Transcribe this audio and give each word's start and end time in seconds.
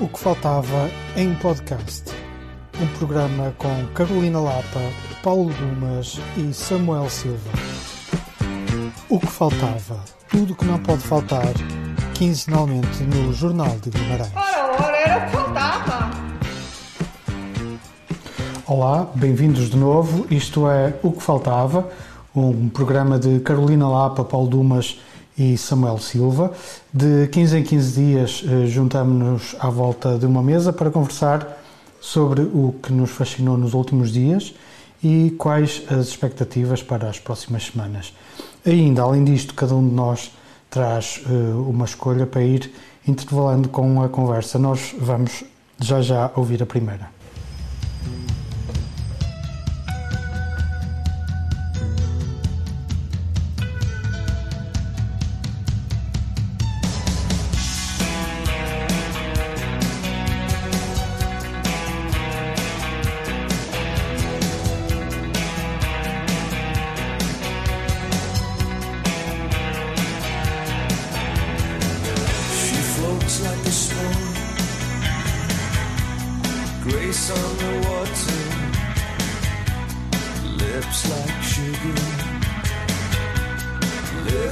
O 0.00 0.06
que 0.06 0.18
faltava 0.20 0.88
em 1.16 1.34
podcast. 1.34 2.04
Um 2.80 2.86
programa 2.98 3.52
com 3.58 3.68
Carolina 3.94 4.38
Lapa, 4.38 4.80
Paulo 5.24 5.52
Dumas 5.54 6.20
e 6.36 6.52
Samuel 6.54 7.10
Silva. 7.10 7.50
O 9.08 9.18
que 9.18 9.26
faltava. 9.26 10.04
Tudo 10.28 10.54
que 10.54 10.64
não 10.64 10.78
pode 10.78 11.02
faltar. 11.02 11.52
Quinzenalmente 12.14 13.02
no 13.02 13.32
Jornal 13.32 13.76
de 13.82 13.90
Guimarães. 13.90 14.32
Ora, 14.36 14.84
ora, 14.84 14.96
era 14.96 15.18
o 15.18 15.26
que 15.26 15.36
faltava. 15.36 16.10
Olá, 18.68 19.08
bem-vindos 19.16 19.68
de 19.68 19.76
novo. 19.76 20.26
Isto 20.30 20.70
é 20.70 20.94
O 21.02 21.10
que 21.10 21.22
Faltava, 21.22 21.88
um 22.36 22.68
programa 22.68 23.18
de 23.18 23.40
Carolina 23.40 23.88
Lapa, 23.88 24.22
Paulo 24.22 24.48
Dumas 24.48 25.00
e 25.38 25.56
Samuel 25.56 25.98
Silva. 25.98 26.52
De 26.92 27.28
15 27.28 27.58
em 27.58 27.62
15 27.62 27.92
dias 27.92 28.44
eh, 28.46 28.66
juntamos-nos 28.66 29.54
à 29.60 29.70
volta 29.70 30.18
de 30.18 30.26
uma 30.26 30.42
mesa 30.42 30.72
para 30.72 30.90
conversar 30.90 31.62
sobre 32.00 32.42
o 32.42 32.74
que 32.82 32.92
nos 32.92 33.10
fascinou 33.10 33.56
nos 33.56 33.74
últimos 33.74 34.12
dias 34.12 34.54
e 35.02 35.34
quais 35.38 35.82
as 35.90 36.08
expectativas 36.08 36.82
para 36.82 37.08
as 37.08 37.18
próximas 37.18 37.66
semanas. 37.66 38.12
Ainda, 38.66 39.02
além 39.02 39.24
disto, 39.24 39.54
cada 39.54 39.74
um 39.74 39.88
de 39.88 39.94
nós 39.94 40.32
traz 40.68 41.22
eh, 41.24 41.30
uma 41.54 41.84
escolha 41.84 42.26
para 42.26 42.42
ir 42.42 42.72
intervalando 43.06 43.68
com 43.68 44.02
a 44.02 44.08
conversa. 44.08 44.58
Nós 44.58 44.94
vamos 44.98 45.44
já 45.80 46.02
já 46.02 46.30
ouvir 46.34 46.62
a 46.62 46.66
primeira. 46.66 47.18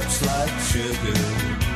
Lips 0.07 0.25
like 0.25 0.59
sugar. 0.59 1.66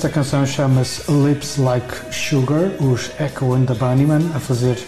Esta 0.00 0.08
canção 0.08 0.46
chama-se 0.46 1.02
Lips 1.12 1.58
Like 1.58 2.10
Sugar, 2.10 2.70
os 2.80 3.10
Echo 3.20 3.52
and 3.52 3.66
the 3.66 3.74
Bunnymen 3.74 4.30
a 4.34 4.40
fazer 4.40 4.78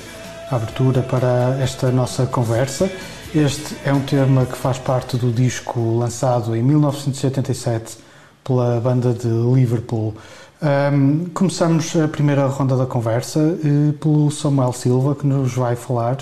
a 0.51 0.57
abertura 0.57 1.03
para 1.03 1.59
esta 1.61 1.91
nossa 1.91 2.25
conversa. 2.25 2.91
Este 3.35 3.77
é 3.85 3.93
um 3.93 4.01
tema 4.01 4.47
que 4.47 4.57
faz 4.57 4.79
parte 4.79 5.19
do 5.19 5.31
disco 5.31 5.99
lançado 5.99 6.57
em 6.57 6.63
1987 6.63 7.99
pela 8.43 8.81
banda 8.81 9.13
de 9.13 9.29
Liverpool. 9.29 10.15
Um, 10.63 11.27
começamos 11.35 11.95
a 11.95 12.09
primeira 12.09 12.47
ronda 12.47 12.75
da 12.75 12.87
conversa 12.87 13.39
uh, 13.39 13.93
pelo 13.93 14.31
Samuel 14.31 14.73
Silva, 14.73 15.15
que 15.15 15.27
nos 15.27 15.53
vai 15.53 15.77
falar 15.77 16.17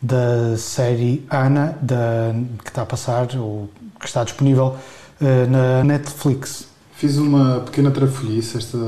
da 0.00 0.56
série 0.56 1.22
Ana, 1.28 1.76
da, 1.82 2.34
que 2.64 2.70
está 2.70 2.80
a 2.80 2.86
passar, 2.86 3.28
ou 3.36 3.68
que 4.00 4.06
está 4.06 4.24
disponível 4.24 4.74
uh, 5.20 5.50
na 5.50 5.84
Netflix. 5.84 6.71
Fiz 7.02 7.16
uma 7.16 7.58
pequena 7.58 7.90
trafolhice 7.90 8.58
esta, 8.58 8.78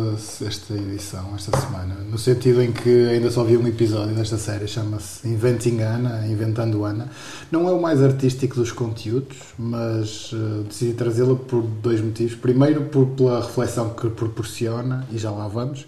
esta 0.46 0.72
edição, 0.72 1.32
esta 1.34 1.60
semana, 1.60 1.96
no 2.08 2.16
sentido 2.16 2.62
em 2.62 2.70
que 2.70 3.08
ainda 3.08 3.28
só 3.28 3.42
vi 3.42 3.56
um 3.56 3.66
episódio 3.66 4.14
desta 4.14 4.38
série, 4.38 4.68
chama-se 4.68 5.26
Inventing 5.26 5.80
Ana, 5.80 6.24
Inventando 6.24 6.84
Ana. 6.84 7.10
Não 7.50 7.68
é 7.68 7.72
o 7.72 7.82
mais 7.82 8.00
artístico 8.00 8.54
dos 8.54 8.70
conteúdos, 8.70 9.36
mas 9.58 10.32
uh, 10.32 10.62
decidi 10.62 10.92
trazê-lo 10.92 11.34
por 11.34 11.60
dois 11.60 12.00
motivos. 12.00 12.36
Primeiro, 12.36 12.82
por, 12.82 13.04
pela 13.04 13.40
reflexão 13.40 13.90
que 13.90 14.08
proporciona, 14.08 15.04
e 15.10 15.18
já 15.18 15.32
lá 15.32 15.48
vamos. 15.48 15.84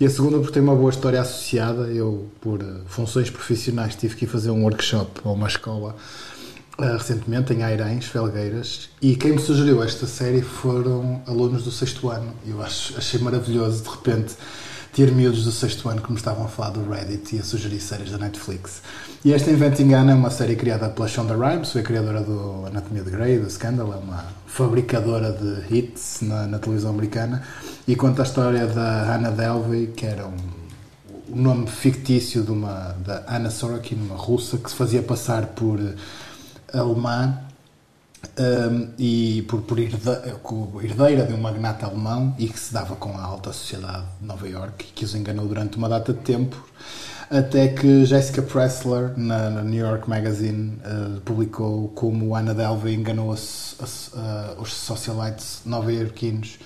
E 0.00 0.06
a 0.06 0.08
segunda, 0.08 0.38
porque 0.38 0.54
tem 0.54 0.62
uma 0.62 0.74
boa 0.74 0.88
história 0.88 1.20
associada. 1.20 1.88
Eu, 1.88 2.26
por 2.40 2.62
uh, 2.62 2.80
funções 2.86 3.28
profissionais, 3.28 3.94
tive 3.94 4.16
que 4.16 4.24
ir 4.24 4.28
fazer 4.28 4.50
um 4.50 4.62
workshop 4.62 5.20
ou 5.24 5.34
uma 5.34 5.46
escola 5.46 5.94
Uh, 6.78 6.98
recentemente 6.98 7.54
em 7.54 7.62
Airães, 7.62 8.04
Felgueiras, 8.04 8.90
e 9.00 9.16
quem 9.16 9.32
me 9.32 9.38
sugeriu 9.38 9.82
esta 9.82 10.06
série 10.06 10.42
foram 10.42 11.22
alunos 11.26 11.64
do 11.64 11.70
sexto 11.70 12.10
ano. 12.10 12.34
Eu 12.46 12.62
acho, 12.62 12.98
achei 12.98 13.18
maravilhoso, 13.18 13.82
de 13.82 13.88
repente, 13.88 14.34
ter 14.92 15.10
miúdos 15.10 15.44
do 15.44 15.52
sexto 15.52 15.88
ano 15.88 16.02
que 16.02 16.10
me 16.10 16.18
estavam 16.18 16.44
a 16.44 16.48
falar 16.48 16.70
do 16.70 16.86
Reddit 16.86 17.34
e 17.34 17.38
a 17.38 17.42
sugerir 17.42 17.80
séries 17.80 18.10
da 18.10 18.18
Netflix. 18.18 18.82
E 19.24 19.32
esta 19.32 19.50
Inventing 19.50 19.94
Anna 19.94 20.12
é 20.12 20.14
uma 20.14 20.30
série 20.30 20.54
criada 20.54 20.90
pela 20.90 21.08
Shonda 21.08 21.34
Rhimes, 21.34 21.72
foi 21.72 21.80
a 21.80 21.84
criadora 21.84 22.20
do 22.20 22.66
Anatomia 22.66 23.02
de 23.02 23.10
Grey, 23.10 23.38
do 23.38 23.48
Scandal, 23.48 23.94
é 23.94 23.96
uma 23.96 24.26
fabricadora 24.46 25.32
de 25.32 25.74
hits 25.74 26.18
na, 26.20 26.46
na 26.46 26.58
televisão 26.58 26.90
americana, 26.90 27.42
e 27.88 27.96
conta 27.96 28.20
a 28.20 28.24
história 28.24 28.66
da 28.66 29.02
Hannah 29.04 29.30
Delvey, 29.30 29.86
que 29.86 30.04
era 30.04 30.26
um 30.26 30.66
o 31.28 31.36
nome 31.36 31.66
fictício 31.66 32.42
de 32.42 32.50
uma 32.52 32.94
da 33.04 33.24
Anna 33.28 33.50
Sorokin, 33.50 33.96
uma 33.96 34.16
russa 34.16 34.56
que 34.58 34.70
se 34.70 34.76
fazia 34.76 35.02
passar 35.02 35.46
por 35.46 35.78
alemã 36.80 37.38
um, 38.38 38.88
e 38.98 39.42
por, 39.48 39.62
por 39.62 39.78
herdeira 39.78 41.24
de 41.24 41.32
um 41.32 41.38
magnata 41.38 41.86
alemão 41.86 42.34
e 42.38 42.48
que 42.48 42.58
se 42.58 42.72
dava 42.72 42.96
com 42.96 43.16
a 43.16 43.22
alta 43.22 43.52
sociedade 43.52 44.06
de 44.20 44.26
Nova 44.26 44.48
York 44.48 44.84
e 44.84 44.92
que 44.92 45.04
os 45.04 45.14
enganou 45.14 45.46
durante 45.46 45.76
uma 45.76 45.88
data 45.88 46.12
de 46.12 46.20
tempo 46.20 46.56
até 47.30 47.68
que 47.68 48.04
Jessica 48.04 48.40
Pressler 48.40 49.12
na, 49.16 49.50
na 49.50 49.62
New 49.62 49.84
York 49.84 50.08
Magazine 50.08 50.78
uh, 50.84 51.20
publicou 51.22 51.88
como 51.88 52.36
Anna 52.36 52.54
Delvey 52.54 52.94
enganou 52.94 53.32
as, 53.32 53.76
uh, 54.14 54.60
os 54.60 54.72
socialites 54.72 55.60
nova-iorquinos 55.64 56.58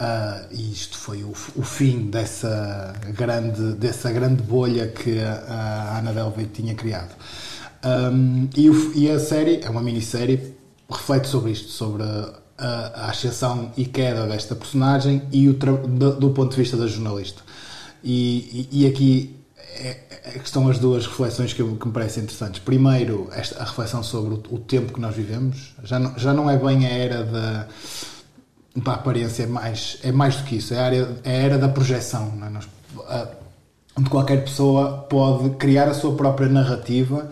uh, 0.00 0.46
e 0.50 0.72
isto 0.72 0.96
foi 0.96 1.22
o, 1.22 1.32
o, 1.56 1.62
fim 1.62 2.10
dessa 2.10 2.94
grande, 3.10 3.74
dessa 3.74 4.10
grande 4.10 4.42
bolha 4.42 4.88
que 4.88 5.20
a, 5.20 5.34
a 5.46 5.98
Anna 5.98 6.12
Delvey 6.12 6.46
tinha 6.46 6.74
criado. 6.74 7.14
Um, 7.84 8.48
e, 8.56 8.70
o, 8.70 8.92
e, 8.94 9.10
a 9.10 9.18
série, 9.18 9.60
é 9.62 9.68
uma 9.68 9.82
minissérie, 9.82 10.54
reflete 10.88 11.26
sobre 11.26 11.50
isto, 11.50 11.68
sobre 11.68 12.02
a, 12.04 12.34
a, 12.58 13.10
ascensão 13.10 13.72
e 13.76 13.84
queda 13.84 14.26
desta 14.26 14.54
personagem 14.54 15.22
e 15.32 15.48
o 15.48 15.54
do, 15.54 16.12
do, 16.12 16.30
ponto 16.30 16.50
de 16.52 16.56
vista 16.56 16.76
da 16.76 16.86
jornalista. 16.86 17.42
E, 18.04 18.68
e, 18.70 18.82
e 18.82 18.86
aqui 18.86 19.36
é, 19.74 19.98
é, 20.24 20.38
estão 20.42 20.68
as 20.68 20.78
duas 20.78 21.06
reflexões 21.06 21.52
que, 21.52 21.60
eu, 21.60 21.76
que, 21.76 21.86
me 21.86 21.92
parecem 21.92 22.22
interessantes. 22.22 22.60
Primeiro, 22.60 23.28
esta, 23.32 23.60
a 23.60 23.64
reflexão 23.64 24.02
sobre 24.02 24.34
o, 24.34 24.54
o, 24.54 24.58
tempo 24.58 24.92
que 24.92 25.00
nós 25.00 25.14
vivemos. 25.14 25.74
Já 25.82 25.98
não, 25.98 26.18
já 26.18 26.32
não 26.32 26.48
é 26.48 26.56
bem 26.56 26.86
a 26.86 26.90
era 26.90 27.24
da, 27.24 27.68
da 28.76 28.92
aparência, 28.94 29.42
é 29.42 29.46
mais, 29.46 29.98
é 30.04 30.12
mais 30.12 30.36
do 30.36 30.44
que 30.44 30.56
isso. 30.56 30.72
É 30.72 30.78
a, 30.78 30.84
área, 30.84 31.08
é 31.24 31.30
a 31.30 31.42
era 31.42 31.58
da 31.58 31.68
projeção. 31.68 32.32
É? 32.44 32.48
Nós, 32.48 32.68
a, 33.08 33.28
qualquer 34.08 34.44
pessoa 34.44 34.98
pode 35.08 35.50
criar 35.56 35.88
a 35.88 35.94
sua 35.94 36.14
própria 36.14 36.48
narrativa 36.48 37.30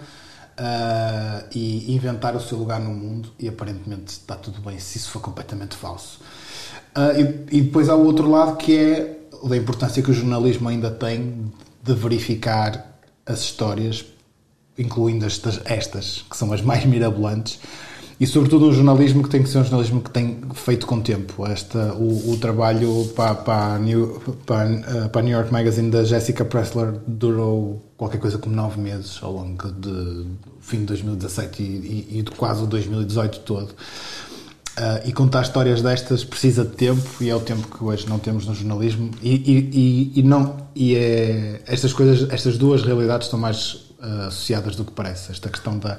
uh, 0.61 1.47
e 1.53 1.93
inventar 1.95 2.37
o 2.37 2.41
seu 2.41 2.59
lugar 2.59 2.79
no 2.79 2.91
mundo 2.91 3.31
e 3.39 3.49
aparentemente 3.49 4.13
está 4.13 4.37
tudo 4.37 4.61
bem 4.61 4.79
se 4.79 4.99
isso 4.99 5.11
for 5.11 5.21
completamente 5.21 5.75
falso. 5.75 6.21
Uh, 6.95 7.47
e, 7.51 7.59
e, 7.59 7.63
depois 7.63 7.89
há 7.89 7.95
o 7.95 8.05
outro 8.05 8.29
lado 8.29 8.57
que 8.57 8.77
é 8.77 9.19
da 9.43 9.57
importância 9.57 10.03
que 10.03 10.11
o 10.11 10.15
jornalismo 10.15 10.69
ainda 10.69 10.91
tem 10.91 11.51
de 11.83 11.95
verificar 11.95 12.99
as 13.25 13.41
histórias, 13.41 14.05
incluindo 14.77 15.25
estas, 15.25 15.61
estas 15.65 16.25
que 16.29 16.37
são 16.37 16.53
as 16.53 16.61
mais 16.61 16.85
mirabolantes, 16.85 17.59
e 18.21 18.27
sobretudo 18.27 18.67
um 18.67 18.73
jornalismo 18.73 19.23
que 19.23 19.31
tem 19.31 19.43
que 19.43 19.49
ser 19.49 19.59
um 19.59 19.65
jornalismo 19.65 20.03
que 20.03 20.11
tem 20.11 20.43
feito 20.53 20.87
com 20.87 21.01
tempo. 21.01 21.47
Esta, 21.47 21.95
o, 21.95 22.33
o 22.33 22.37
trabalho 22.37 23.11
para, 23.17 23.35
para, 23.35 23.79
New, 23.79 24.21
para, 24.45 25.09
para 25.09 25.21
a 25.21 25.25
New 25.25 25.33
York 25.33 25.51
Magazine 25.51 25.91
da 25.91 26.05
Jessica 26.05 26.45
Pressler 26.45 26.93
durou 27.07 27.83
qualquer 27.97 28.19
coisa 28.19 28.37
como 28.37 28.55
nove 28.55 28.79
meses 28.79 29.19
ao 29.23 29.33
longo 29.33 29.73
de 29.73 30.27
fim 30.61 30.81
de 30.81 30.87
2017 30.87 31.63
e, 31.63 31.65
e, 31.65 32.19
e 32.19 32.23
de 32.23 32.31
quase 32.33 32.63
o 32.63 32.67
2018 32.67 33.41
todo. 33.41 33.71
Uh, 33.71 35.09
e 35.09 35.13
contar 35.13 35.41
histórias 35.41 35.81
destas 35.81 36.23
precisa 36.23 36.63
de 36.63 36.73
tempo 36.73 37.03
e 37.23 37.31
é 37.31 37.35
o 37.35 37.41
tempo 37.41 37.67
que 37.75 37.83
hoje 37.83 38.07
não 38.07 38.19
temos 38.19 38.47
no 38.47 38.55
jornalismo 38.55 39.11
e, 39.21 39.35
e, 39.35 40.21
e 40.21 40.23
não 40.23 40.69
e 40.75 40.95
é, 40.95 41.61
estas 41.67 41.93
coisas 41.93 42.31
estas 42.31 42.57
duas 42.57 42.83
realidades 42.83 43.27
estão 43.27 43.39
mais 43.39 43.75
uh, 43.99 44.29
associadas 44.29 44.77
do 44.77 44.85
que 44.85 44.93
parece 44.93 45.33
esta 45.33 45.49
questão 45.49 45.77
da 45.77 45.99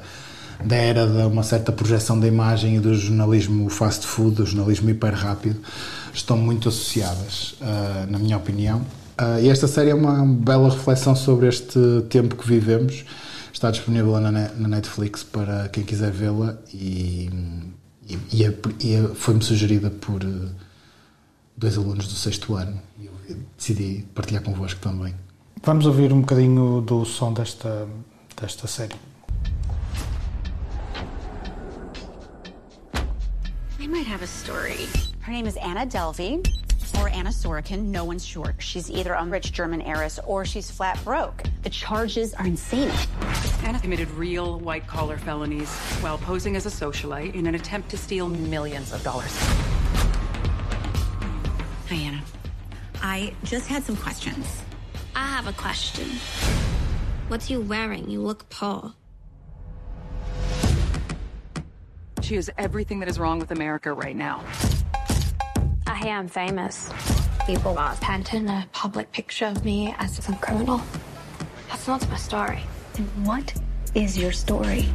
da 0.64 0.76
era 0.76 1.08
de 1.08 1.24
uma 1.24 1.44
certa 1.44 1.72
projeção 1.72 2.20
da 2.20 2.28
imagem 2.28 2.76
e 2.76 2.80
do 2.80 2.94
jornalismo 2.94 3.70
fast 3.70 4.06
food, 4.06 4.36
do 4.36 4.46
jornalismo 4.46 4.90
hiper 4.90 5.14
rápido, 5.14 5.60
estão 6.14 6.38
muito 6.38 6.70
associadas, 6.70 7.56
uh, 7.62 8.10
na 8.10 8.20
minha 8.20 8.38
opinião. 8.38 8.80
Uh, 9.20 9.40
e 9.42 9.50
esta 9.50 9.68
série 9.68 9.90
é 9.90 9.96
uma 9.96 10.26
bela 10.26 10.70
reflexão 10.70 11.16
sobre 11.16 11.48
este 11.48 11.80
tempo 12.10 12.36
que 12.36 12.48
vivemos. 12.48 13.06
Está 13.52 13.70
disponível 13.70 14.20
na, 14.20 14.32
Netflix 14.32 15.24
para 15.24 15.70
quem 15.70 15.84
quiser 15.84 16.12
vê-la 16.12 16.58
e, 16.74 17.30
e, 18.08 18.18
e, 18.34 18.44
é, 18.44 18.54
e 18.80 18.94
é, 18.96 19.08
foi-me 19.14 19.44
sugerida 19.44 19.90
por 19.90 20.24
uh, 20.24 20.50
dois 21.56 21.78
alunos 21.78 22.08
do 22.08 22.14
sexto 22.14 22.56
ano 22.56 22.80
e 23.00 23.06
eu 23.06 23.38
decidi 23.58 24.06
partilhar 24.16 24.42
convosco 24.42 24.80
também. 24.80 25.14
Vamos 25.64 25.86
ouvir 25.86 26.12
um 26.12 26.22
bocadinho 26.22 26.82
do 26.82 27.06
som 27.06 27.32
desta, 27.34 27.88
desta 28.42 28.68
série. 28.68 28.96
Might 33.88 34.06
have 34.06 34.22
a 34.22 34.28
story. 34.28 34.88
Her 35.22 35.32
name 35.32 35.48
is 35.48 35.58
Anna 35.58 35.86
Delvey 35.86 36.46
or 37.00 37.10
Anna 37.10 37.30
Sorokin. 37.30 37.86
No 37.86 38.06
one's 38.06 38.26
sure. 38.26 38.54
She's 38.60 38.92
either 38.92 39.14
a 39.14 39.26
rich 39.26 39.52
German 39.52 39.82
heiress 39.82 40.20
or 40.26 40.46
she's 40.46 40.70
flat 40.70 41.04
broke. 41.04 41.44
The 41.64 41.70
charges 41.70 42.34
are 42.34 42.46
insane. 42.46 42.92
Anna 43.64 43.80
committed 43.80 44.10
real 44.12 44.60
white 44.60 44.88
collar 44.88 45.18
felonies 45.18 45.74
while 46.02 46.18
posing 46.18 46.56
as 46.56 46.66
a 46.66 46.70
socialite 46.70 47.36
in 47.36 47.48
an 47.48 47.56
attempt 47.56 47.90
to 47.90 47.98
steal 47.98 48.28
millions 48.28 48.92
of 48.94 49.04
dollars. 49.04 49.36
Hi, 51.90 51.96
Anna. 51.96 52.22
I 53.02 53.34
just 53.44 53.68
had 53.68 53.84
some 53.84 53.98
questions. 53.98 54.62
I 55.16 55.26
have 55.26 55.48
a 55.48 55.54
question. 55.54 56.08
What's 57.28 57.50
you 57.50 57.62
wearing? 57.62 58.10
You 58.10 58.22
look 58.22 58.50
poor. 58.50 58.94
She 62.32 62.38
is 62.38 62.50
everything 62.58 63.02
that 63.02 63.10
is 63.10 63.20
wrong 63.20 63.40
with 63.40 63.52
America 63.52 63.92
right 63.92 64.16
now. 64.16 64.42
I 65.86 66.08
I'm 66.08 66.30
famous. 66.30 66.90
People 67.46 67.78
are 67.78 67.94
painting 67.98 68.48
a 68.48 68.66
public 68.72 69.12
picture 69.12 69.48
of 69.48 69.66
me 69.66 69.94
as 70.00 70.16
some 70.24 70.38
criminal. 70.38 70.82
That's 71.68 71.90
not 71.90 72.10
my 72.10 72.16
story. 72.16 72.62
Then 72.94 73.04
what 73.26 73.54
is 73.96 74.18
your 74.18 74.32
story? 74.32 74.86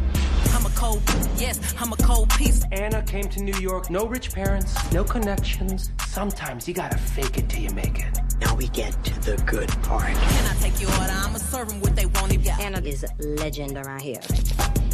I'm 0.55 0.65
a 0.65 0.71
cold, 0.71 1.03
yes, 1.37 1.75
I'm 1.79 1.93
a 1.93 1.99
cold 1.99 2.31
piece. 2.31 2.65
Anna 2.73 3.03
came 3.03 3.29
to 3.29 3.43
New 3.43 3.61
York, 3.61 3.91
no 3.91 4.07
rich 4.07 4.33
parents, 4.33 4.73
no 4.91 5.05
connections. 5.05 5.91
Sometimes 6.07 6.67
you 6.67 6.73
gotta 6.73 6.97
fake 6.97 7.37
it 7.37 7.51
till 7.51 7.61
you 7.61 7.71
make 7.73 7.99
it. 7.99 8.19
Now 8.41 8.55
we 8.55 8.69
get 8.69 8.93
to 9.05 9.21
the 9.21 9.37
good 9.45 9.69
part. 9.83 10.05
Can 10.05 10.57
I 10.57 10.59
take 10.59 10.81
your 10.81 10.91
order? 10.93 11.13
I'ma 11.13 11.37
serve 11.37 11.69
them 11.69 11.83
what 11.83 11.95
they 11.97 12.07
want. 12.07 12.33
If 12.33 12.49
Anna 12.59 12.81
is 12.81 13.05
a 13.05 13.23
legend 13.23 13.77
around 13.77 14.01
here. 14.01 14.23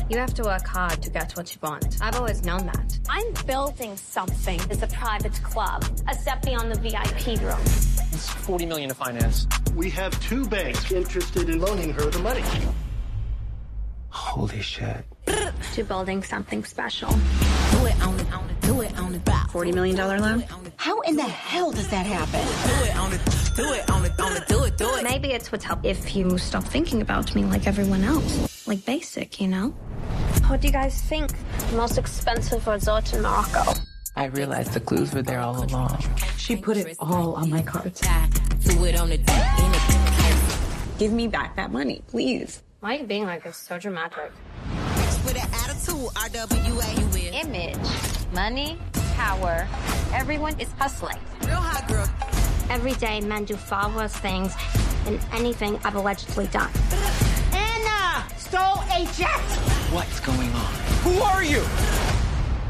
You 0.08 0.18
have 0.18 0.34
to 0.34 0.42
work 0.42 0.66
hard 0.66 1.00
to 1.02 1.10
get 1.10 1.32
what 1.36 1.54
you 1.54 1.58
want. 1.62 1.98
I've 2.02 2.16
always 2.16 2.44
known 2.44 2.66
that. 2.66 2.98
I'm 3.08 3.32
building 3.46 3.96
something. 3.96 4.60
It's 4.70 4.82
a 4.82 4.86
private 4.88 5.32
club, 5.42 5.84
a 6.08 6.14
step 6.14 6.42
beyond 6.42 6.70
the 6.72 6.78
VIP 6.78 7.40
room. 7.40 7.60
It's 7.60 8.28
40 8.28 8.66
million 8.66 8.88
to 8.90 8.94
finance. 8.94 9.46
We 9.74 9.88
have 9.90 10.18
two 10.22 10.46
banks 10.46 10.92
interested 10.92 11.48
in 11.48 11.60
loaning 11.60 11.92
her 11.94 12.10
the 12.10 12.18
money. 12.18 12.42
Holy 14.10 14.60
shit. 14.60 15.04
to 15.72 15.84
building 15.84 16.22
something 16.22 16.64
special. 16.64 17.08
Do 17.08 17.86
it 17.86 18.02
on 18.02 18.20
it, 18.20 18.32
on 18.34 18.50
it, 18.50 18.60
do 18.60 18.80
it 18.82 18.98
on 18.98 19.14
it. 19.14 19.24
Bow. 19.24 19.44
$40 19.48 19.74
million 19.74 19.96
loan? 19.96 20.44
How 20.76 21.00
in 21.00 21.16
the 21.16 21.22
hell 21.22 21.70
does 21.72 21.88
that 21.88 22.04
happen? 22.04 22.40
Do 22.40 22.90
it 22.90 22.96
on 22.96 23.12
it, 23.12 23.20
do 23.56 23.72
it 23.72 23.90
on 23.90 24.04
it, 24.04 24.20
on 24.20 24.36
it, 24.36 24.46
do 24.48 24.64
it, 24.64 24.76
do 24.76 24.94
it. 24.96 25.04
Maybe 25.04 25.32
it's 25.32 25.50
what's 25.50 25.64
helped 25.64 25.86
if 25.86 26.14
you 26.14 26.36
stop 26.36 26.64
thinking 26.64 27.00
about 27.00 27.34
me 27.34 27.44
like 27.44 27.66
everyone 27.66 28.04
else. 28.04 28.66
Like 28.66 28.84
basic, 28.84 29.40
you 29.40 29.48
know? 29.48 29.74
What 30.48 30.60
do 30.60 30.66
you 30.66 30.72
guys 30.72 31.00
think? 31.02 31.32
The 31.70 31.76
most 31.76 31.98
expensive 31.98 32.66
resort 32.66 33.12
in 33.14 33.22
Morocco. 33.22 33.72
I 34.14 34.26
realized 34.26 34.72
the 34.74 34.80
clues 34.80 35.14
were 35.14 35.22
there 35.22 35.40
all 35.40 35.64
along. 35.64 36.04
She 36.36 36.56
put 36.56 36.76
it 36.76 36.96
all 36.98 37.34
on 37.34 37.48
my 37.50 37.62
cards. 37.62 38.00
Do 38.00 38.84
it 38.84 38.98
on 39.00 39.10
it, 39.10 39.20
in 39.20 39.72
it. 39.74 40.98
Give 40.98 41.12
me 41.12 41.26
back 41.28 41.56
that 41.56 41.72
money, 41.72 42.02
please. 42.08 42.62
Why 42.80 42.96
are 42.96 42.98
you 42.98 43.04
being 43.04 43.24
like 43.24 43.44
this? 43.44 43.56
So 43.56 43.78
dramatic. 43.78 44.30
With 45.24 45.36
an 45.36 45.48
attitude, 45.52 46.10
RWA, 46.14 46.98
you 46.98 47.06
will. 47.06 47.34
Image, 47.46 48.32
money, 48.34 48.76
power. 49.14 49.66
Everyone 50.12 50.58
is 50.60 50.68
hustling. 50.72 51.18
Real 51.46 51.56
hot 51.56 51.88
girl. 51.88 52.08
Every 52.70 52.92
day, 52.94 53.20
men 53.20 53.44
do 53.44 53.56
far 53.56 53.88
worse 53.94 54.14
things 54.14 54.54
than 55.04 55.18
anything 55.32 55.78
I've 55.84 55.94
allegedly 55.94 56.48
done. 56.48 56.70
Anna 57.52 58.24
stole 58.36 58.82
a 58.90 59.06
jet. 59.14 59.71
What's 59.92 60.20
going 60.20 60.50
on? 60.54 60.72
Who 61.04 61.20
are 61.20 61.44
you? 61.44 61.60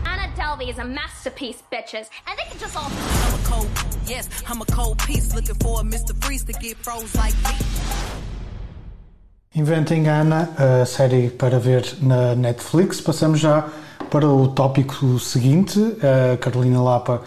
Anna 0.05 0.26
Delvey 0.35 0.71
is 0.71 0.79
a 0.79 0.85
masterpiece, 0.85 1.62
bitches, 1.71 2.11
and 2.26 2.37
they 2.37 2.47
can 2.50 2.59
just 2.59 2.76
all. 2.76 2.91
I'm 2.91 3.35
a 3.38 3.45
cold, 3.45 3.69
yes, 4.09 4.29
I'm 4.49 4.61
a 4.61 4.64
cold 4.64 4.99
piece. 4.99 5.33
Looking 5.33 5.55
for 5.62 5.83
a 5.83 5.85
Mr. 5.85 6.21
Freeze 6.21 6.43
to 6.47 6.52
get 6.55 6.76
froze 6.79 7.14
like 7.14 7.37
me. 7.45 7.55
Inventem 9.55 10.09
Ana, 10.09 10.49
a 10.59 10.85
série 10.85 11.31
para 11.31 11.61
ver 11.61 11.85
na 12.00 12.35
Netflix. 12.35 13.00
Passamos 13.00 13.38
já 13.38 13.69
para 14.11 14.26
o 14.26 14.49
tópico 14.49 15.17
seguinte. 15.21 15.79
A 16.02 16.37
Carolina 16.38 16.83
Lapa 16.83 17.23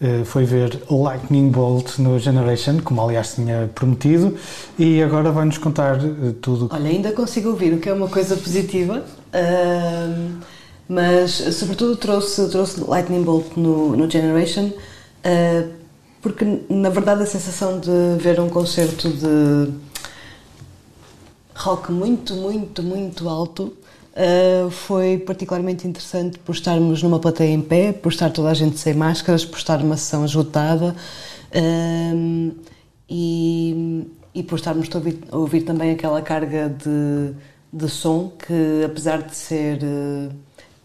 eh, 0.00 0.24
foi 0.24 0.44
ver 0.44 0.82
Lightning 0.90 1.50
Bolt 1.50 1.98
no 1.98 2.18
Generation, 2.18 2.80
como 2.82 3.00
aliás 3.00 3.34
tinha 3.34 3.70
prometido, 3.74 4.36
e 4.76 5.00
agora 5.00 5.30
vai-nos 5.30 5.56
contar 5.56 5.98
eh, 5.98 6.34
tudo. 6.42 6.68
Olha, 6.70 6.90
ainda 6.90 7.12
consigo 7.12 7.50
ouvir, 7.50 7.72
o 7.74 7.78
que 7.78 7.88
é 7.88 7.92
uma 7.92 8.08
coisa 8.08 8.36
positiva, 8.36 9.04
mas 10.88 11.32
sobretudo 11.32 11.96
trouxe, 11.96 12.48
trouxe 12.48 12.80
Lightning 12.80 13.22
Bolt 13.22 13.56
no, 13.56 13.96
no 13.96 14.10
Generation, 14.10 14.70
ah, 15.24 15.68
porque 16.22 16.44
na 16.68 16.88
verdade 16.88 17.22
a 17.22 17.26
sensação 17.26 17.78
de 17.78 17.90
ver 18.18 18.40
um 18.40 18.48
concerto 18.48 19.08
de 19.08 19.72
rock 21.54 21.90
muito, 21.90 22.34
muito, 22.34 22.82
muito 22.82 23.28
alto 23.28 23.72
uh, 24.12 24.70
foi 24.70 25.18
particularmente 25.18 25.86
interessante 25.86 26.38
por 26.38 26.54
estarmos 26.54 27.02
numa 27.02 27.18
plateia 27.18 27.52
em 27.52 27.60
pé, 27.60 27.92
por 27.92 28.12
estar 28.12 28.30
toda 28.30 28.50
a 28.50 28.54
gente 28.54 28.78
sem 28.78 28.94
máscaras, 28.94 29.44
por 29.44 29.58
estar 29.58 29.78
numa 29.78 29.96
sessão 29.96 30.24
esgotada 30.24 30.94
e, 33.08 34.06
e 34.34 34.42
por 34.42 34.56
estarmos 34.56 34.88
a 34.92 34.98
ouvir, 34.98 35.18
a 35.30 35.36
ouvir 35.36 35.62
também 35.62 35.92
aquela 35.92 36.20
carga 36.22 36.68
de, 36.68 37.34
de 37.76 37.88
som 37.88 38.30
que, 38.30 38.84
apesar 38.84 39.22
de 39.22 39.36
ser 39.36 39.78
uh, 39.82 40.32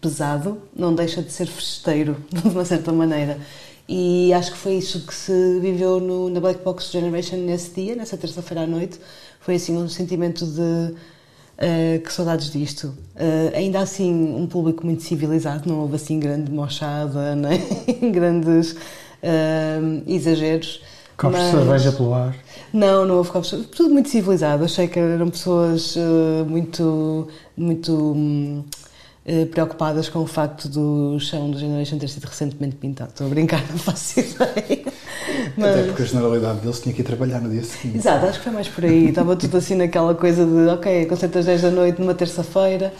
pesado, 0.00 0.60
não 0.76 0.94
deixa 0.94 1.22
de 1.22 1.32
ser 1.32 1.46
festeiro, 1.46 2.16
de 2.30 2.48
uma 2.48 2.64
certa 2.64 2.92
maneira. 2.92 3.38
E 3.88 4.32
acho 4.32 4.52
que 4.52 4.58
foi 4.58 4.74
isso 4.74 5.06
que 5.06 5.14
se 5.14 5.58
viveu 5.60 6.00
no, 6.00 6.28
na 6.28 6.40
Black 6.40 6.62
Box 6.62 6.90
Generation 6.90 7.36
nesse 7.38 7.70
dia, 7.70 7.96
nessa 7.96 8.16
terça-feira 8.16 8.62
à 8.62 8.66
noite. 8.66 8.98
Foi 9.40 9.56
assim 9.56 9.76
um 9.76 9.88
sentimento 9.88 10.46
de 10.46 10.60
uh, 10.60 12.00
que 12.02 12.12
saudades 12.12 12.50
disto. 12.50 12.88
Uh, 13.16 13.56
ainda 13.56 13.80
assim, 13.80 14.12
um 14.12 14.46
público 14.46 14.84
muito 14.84 15.02
civilizado, 15.02 15.68
não 15.68 15.80
houve 15.80 15.96
assim 15.96 16.18
grande 16.18 16.50
mochada, 16.50 17.34
nem 17.36 18.12
grandes 18.12 18.72
uh, 18.72 20.02
exageros. 20.06 20.82
Copos 21.16 21.38
de 21.38 21.44
mas- 21.44 21.54
cerveja 21.54 21.92
pelo 21.92 22.14
ar. 22.14 22.34
não, 22.72 23.04
não 23.06 23.16
houve 23.18 23.30
copos. 23.30 23.50
Tudo 23.76 23.90
muito 23.90 24.08
civilizado. 24.08 24.64
Achei 24.64 24.88
que 24.88 24.98
eram 24.98 25.30
pessoas 25.30 25.94
eh, 25.96 26.44
muito, 26.48 27.28
muito 27.56 28.64
eh, 29.26 29.44
preocupadas 29.46 30.08
com 30.08 30.20
o 30.20 30.26
facto 30.26 30.68
do 30.68 31.18
chão 31.20 31.50
do 31.50 31.58
Generation 31.58 31.98
ter 31.98 32.08
sido 32.08 32.24
recentemente 32.24 32.76
pintado. 32.76 33.10
Estou 33.10 33.26
a 33.26 33.30
brincar, 33.30 33.62
não 33.70 33.78
faço 33.78 34.20
ideia. 34.20 34.82
Até 35.56 35.82
porque 35.84 36.02
a 36.02 36.06
generalidade 36.06 36.60
deles 36.60 36.80
tinha 36.80 36.94
que 36.94 37.02
ir 37.02 37.04
trabalhar 37.04 37.40
no 37.40 37.50
dia 37.50 37.62
seguinte. 37.62 37.98
Exato, 37.98 38.26
acho 38.26 38.38
que 38.38 38.44
foi 38.44 38.52
mais 38.52 38.68
por 38.68 38.84
aí. 38.84 39.08
Estava 39.10 39.36
tudo 39.36 39.56
assim 39.56 39.74
naquela 39.74 40.14
coisa 40.14 40.44
de, 40.44 40.66
ok, 40.68 41.06
concerto 41.06 41.38
às 41.38 41.44
10 41.46 41.62
da 41.62 41.70
noite 41.70 42.00
numa 42.00 42.14
terça-feira. 42.14 42.92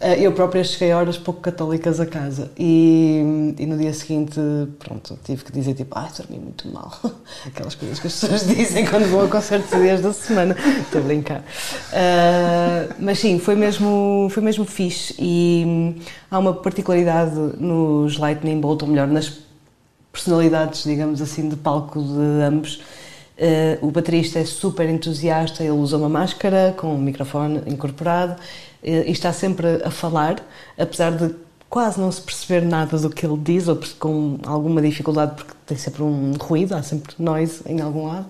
Eh, 0.00 0.22
Eu 0.24 0.32
própria 0.32 0.62
cheguei 0.64 0.92
a 0.92 0.98
horas 0.98 1.16
pouco 1.16 1.40
católicas 1.40 2.00
a 2.00 2.06
casa 2.06 2.50
e, 2.58 3.54
e 3.58 3.66
no 3.66 3.76
dia 3.78 3.92
seguinte, 3.92 4.40
pronto, 4.78 5.18
tive 5.24 5.44
que 5.44 5.52
dizer 5.52 5.74
tipo, 5.74 5.96
ai, 5.98 6.08
dormi 6.16 6.38
muito 6.38 6.68
mal. 6.68 6.92
Aquelas 7.46 7.74
coisas 7.74 7.98
que 8.00 8.06
as 8.06 8.12
pessoas 8.20 8.46
dizem 8.46 8.84
quando 8.86 9.08
vão 9.10 9.24
a 9.24 9.28
concertos 9.28 9.70
de 9.70 9.82
dias 9.82 10.00
da 10.00 10.12
semana. 10.12 10.56
Estou 10.80 11.00
a 11.00 11.04
brincar. 11.04 11.44
Eh, 11.92 12.88
mas 12.98 13.18
sim, 13.18 13.38
foi 13.38 13.54
mesmo, 13.54 14.28
foi 14.30 14.42
mesmo 14.42 14.64
fixe 14.64 15.14
e 15.18 15.64
hum, 15.66 15.94
há 16.30 16.38
uma 16.38 16.52
particularidade 16.54 17.34
nos 17.58 18.18
Lightning 18.18 18.60
Bolt, 18.60 18.82
ou 18.82 18.88
melhor, 18.88 19.06
nas 19.08 19.32
personalidades, 20.12 20.84
digamos 20.84 21.20
assim, 21.20 21.48
de 21.48 21.56
palco 21.56 22.00
de 22.02 22.42
ambos. 22.42 22.82
Eh, 23.36 23.78
o 23.82 23.90
baterista 23.90 24.38
é 24.38 24.44
super 24.44 24.88
entusiasta, 24.88 25.62
ele 25.64 25.72
usa 25.72 25.96
uma 25.96 26.08
máscara 26.08 26.72
com 26.76 26.94
um 26.94 26.98
microfone 26.98 27.62
incorporado 27.66 28.36
e 28.84 29.10
está 29.10 29.32
sempre 29.32 29.82
a 29.84 29.90
falar, 29.90 30.36
apesar 30.78 31.12
de 31.12 31.34
quase 31.74 32.00
não 32.00 32.12
se 32.12 32.20
perceber 32.20 32.64
nada 32.64 32.96
do 32.98 33.10
que 33.10 33.26
ele 33.26 33.36
diz, 33.36 33.66
ou 33.66 33.76
com 33.98 34.38
alguma 34.44 34.80
dificuldade, 34.80 35.34
porque 35.34 35.52
tem 35.66 35.76
sempre 35.76 36.02
um 36.04 36.32
ruído, 36.34 36.74
há 36.74 36.82
sempre 36.82 37.14
noise 37.18 37.62
em 37.66 37.80
algum 37.80 38.06
lado. 38.06 38.26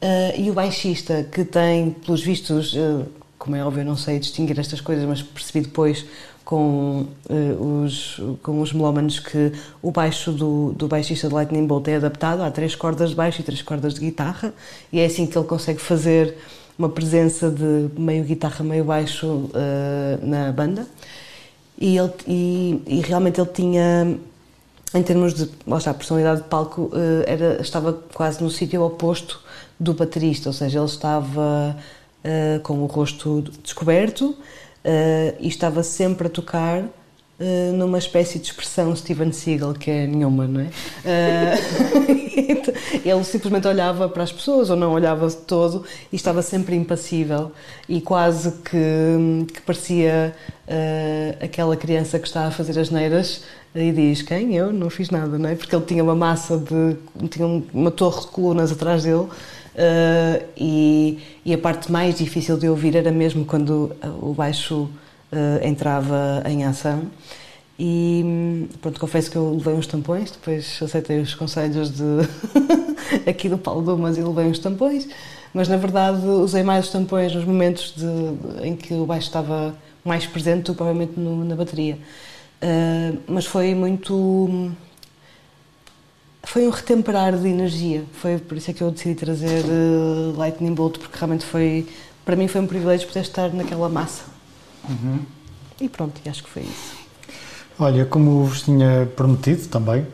Eh, 0.00 0.40
e 0.40 0.50
o 0.50 0.54
baixista, 0.54 1.22
que 1.30 1.44
tem, 1.44 1.90
pelos 1.90 2.22
vistos, 2.22 2.74
eh, 2.74 3.04
como 3.38 3.54
é 3.54 3.62
óbvio, 3.64 3.82
eu 3.82 3.84
não 3.84 3.96
sei 3.96 4.18
distinguir 4.18 4.58
estas 4.58 4.80
coisas, 4.80 5.04
mas 5.04 5.20
percebi 5.20 5.66
depois 5.66 6.06
com, 6.42 7.06
eh, 7.28 7.54
os, 7.60 8.18
com 8.42 8.62
os 8.62 8.72
melómanos 8.72 9.20
que 9.20 9.52
o 9.82 9.90
baixo 9.90 10.32
do, 10.32 10.72
do 10.72 10.88
baixista 10.88 11.28
de 11.28 11.34
Lightning 11.34 11.66
Bolt 11.66 11.86
é 11.88 11.96
adaptado, 11.96 12.42
há 12.42 12.50
três 12.50 12.74
cordas 12.74 13.10
de 13.10 13.16
baixo 13.16 13.42
e 13.42 13.44
três 13.44 13.60
cordas 13.60 13.92
de 13.92 14.00
guitarra, 14.00 14.54
e 14.90 15.00
é 15.00 15.04
assim 15.04 15.26
que 15.26 15.36
ele 15.36 15.46
consegue 15.46 15.80
fazer 15.80 16.34
uma 16.80 16.88
presença 16.88 17.50
de 17.50 17.90
meio 18.00 18.24
guitarra, 18.24 18.64
meio 18.64 18.84
baixo 18.84 19.50
eh, 19.52 20.18
na 20.22 20.50
banda. 20.50 20.86
E, 21.78 21.98
ele, 21.98 22.12
e, 22.26 22.82
e 22.86 23.00
realmente 23.02 23.38
ele 23.38 23.50
tinha 23.50 24.18
em 24.94 25.02
termos 25.02 25.34
de 25.34 25.48
está, 25.66 25.92
personalidade 25.92 26.42
de 26.42 26.48
palco, 26.48 26.90
eh, 26.94 27.30
era, 27.30 27.60
estava 27.60 27.92
quase 28.14 28.42
no 28.42 28.48
sítio 28.48 28.82
oposto 28.82 29.42
do 29.78 29.92
baterista, 29.92 30.48
ou 30.48 30.54
seja, 30.54 30.78
ele 30.78 30.86
estava 30.86 31.76
eh, 32.24 32.60
com 32.62 32.82
o 32.82 32.86
rosto 32.86 33.42
descoberto 33.62 34.34
e 35.38 35.46
estava 35.46 35.82
sempre 35.82 36.28
a 36.28 36.30
tocar 36.30 36.84
eh, 37.42 37.72
numa 37.72 37.96
espécie 37.96 38.38
de 38.38 38.48
expressão 38.48 38.94
Steven 38.94 39.32
Seagal, 39.32 39.72
que 39.72 39.90
é 39.90 40.06
nenhuma, 40.06 40.46
não 40.46 40.60
é? 40.60 40.68
Eh, 41.06 41.54
ele 43.02 43.24
simplesmente 43.24 43.66
olhava 43.66 44.10
para 44.10 44.22
as 44.22 44.30
pessoas 44.30 44.68
ou 44.68 44.76
não 44.76 44.92
olhava 44.92 45.26
de 45.26 45.36
todo 45.36 45.82
e 46.12 46.16
estava 46.16 46.42
sempre 46.42 46.76
impassível 46.76 47.50
e 47.88 48.02
quase 48.02 48.52
que, 48.62 49.46
que 49.54 49.62
parecia 49.62 50.36
eh, 50.68 51.38
aquela 51.40 51.74
criança 51.78 52.18
que 52.18 52.26
está 52.26 52.46
a 52.46 52.50
fazer 52.50 52.78
as 52.78 52.90
neiras 52.90 53.42
e 53.74 53.90
diz 53.90 54.20
quem? 54.20 54.54
Eu? 54.54 54.70
Não 54.70 54.90
fiz 54.90 55.08
nada, 55.08 55.38
não 55.38 55.48
é? 55.48 55.54
Porque 55.54 55.74
ele 55.74 55.86
tinha 55.86 56.04
uma 56.04 56.14
massa 56.14 56.58
de... 56.58 57.28
tinha 57.28 57.46
uma 57.72 57.90
torre 57.90 58.20
de 58.20 58.26
colunas 58.26 58.70
atrás 58.70 59.04
dele 59.04 59.28
eh, 59.74 60.42
e, 60.58 61.18
e 61.42 61.54
a 61.54 61.58
parte 61.58 61.90
mais 61.90 62.18
difícil 62.18 62.58
de 62.58 62.68
ouvir 62.68 62.96
era 62.96 63.10
mesmo 63.10 63.46
quando 63.46 63.96
o 64.20 64.34
baixo 64.34 64.90
eh, 65.32 65.60
entrava 65.68 66.42
em 66.46 66.64
ação. 66.64 67.04
E 67.78 68.68
pronto, 68.82 69.00
confesso 69.00 69.30
que 69.30 69.36
eu 69.36 69.54
levei 69.54 69.72
uns 69.74 69.86
tampões, 69.86 70.30
depois 70.30 70.78
aceitei 70.82 71.18
os 71.20 71.34
conselhos 71.34 71.90
de 71.90 72.04
aqui 73.28 73.48
do 73.48 73.56
Paulo 73.56 73.80
Dumas 73.82 74.18
e 74.18 74.22
levei 74.22 74.44
uns 74.44 74.58
tampões, 74.58 75.08
mas 75.54 75.66
na 75.66 75.78
verdade 75.78 76.24
usei 76.26 76.62
mais 76.62 76.84
os 76.86 76.92
tampões 76.92 77.34
nos 77.34 77.44
momentos 77.44 77.94
de, 77.96 78.66
em 78.66 78.76
que 78.76 78.92
o 78.92 79.06
baixo 79.06 79.28
estava 79.28 79.74
mais 80.04 80.26
presente 80.26 80.64
do 80.64 80.72
que 80.72 80.76
provavelmente 80.76 81.18
no- 81.18 81.42
na 81.44 81.56
bateria. 81.56 81.96
Ah, 82.60 83.12
mas 83.26 83.46
foi 83.46 83.74
muito. 83.74 84.70
Foi 86.42 86.66
um 86.66 86.70
retemperar 86.70 87.36
de 87.36 87.48
energia. 87.48 88.04
Foi 88.14 88.38
por 88.38 88.56
isso 88.56 88.70
é 88.70 88.74
que 88.74 88.82
eu 88.82 88.90
decidi 88.90 89.14
trazer 89.14 89.64
eh, 89.64 90.36
Lightning 90.36 90.74
Bolt, 90.74 90.98
porque 90.98 91.16
realmente 91.16 91.44
foi. 91.44 91.86
Para 92.24 92.36
mim 92.36 92.46
foi 92.48 92.60
um 92.60 92.66
privilégio 92.66 93.06
poder 93.08 93.20
estar 93.20 93.52
naquela 93.54 93.88
massa. 93.88 94.24
Uhum. 94.90 95.20
E 95.80 95.88
pronto, 95.88 96.20
acho 96.28 96.44
que 96.44 96.50
foi 96.50 96.62
isso. 96.62 96.96
Olha, 97.78 98.04
como 98.04 98.44
vos 98.44 98.62
tinha 98.62 99.08
prometido 99.16 99.66
também? 99.68 100.06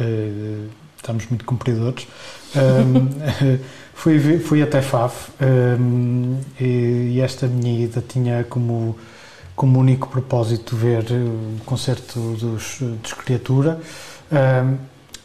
Eh, 0.00 0.66
estamos 0.96 1.26
muito 1.26 1.44
cumpridores, 1.44 2.06
ehm, 2.54 3.58
fui, 3.92 4.38
fui 4.38 4.62
até 4.62 4.80
Faf 4.80 5.30
ehm, 5.40 6.40
e, 6.60 7.14
e 7.14 7.20
esta 7.20 7.46
minha 7.46 7.84
ida 7.84 8.02
tinha 8.06 8.44
como, 8.44 8.96
como 9.56 9.78
único 9.80 10.08
propósito 10.08 10.76
ver 10.76 11.04
o 11.12 11.62
concerto 11.64 12.18
dos, 12.36 12.78
dos 12.80 13.12
Criatura. 13.12 13.80
Um, 14.30 14.78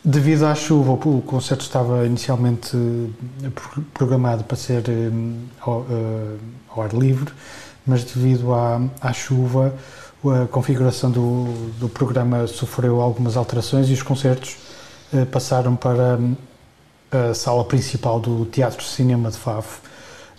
devido 0.03 0.45
à 0.45 0.55
chuva, 0.55 0.91
o 0.93 1.21
concerto 1.21 1.63
estava 1.63 2.05
inicialmente 2.05 2.77
programado 3.93 4.43
para 4.43 4.57
ser 4.57 4.83
um, 4.89 5.43
ao, 5.59 5.81
uh, 5.81 6.37
ao, 6.69 6.83
ar 6.83 6.93
livre, 6.93 7.31
mas 7.88 8.03
devido 8.03 8.53
à, 8.53 8.82
à 9.01 9.13
chuva, 9.13 9.74
a 10.25 10.48
configuração 10.48 11.10
do, 11.10 11.46
do 11.79 11.88
programa 11.88 12.46
sofreu 12.48 13.00
algumas 13.00 13.38
alterações 13.38 13.89
e 13.89 13.94
os 13.94 14.01
concertos 14.01 14.58
uh, 15.13 15.25
passaram 15.27 15.75
para 15.75 16.20
a 17.12 17.34
sala 17.34 17.63
principal 17.63 18.20
do 18.20 18.46
Teatro 18.46 18.84
Cinema 18.84 19.32
de 19.32 19.38
Faf. 19.38 19.79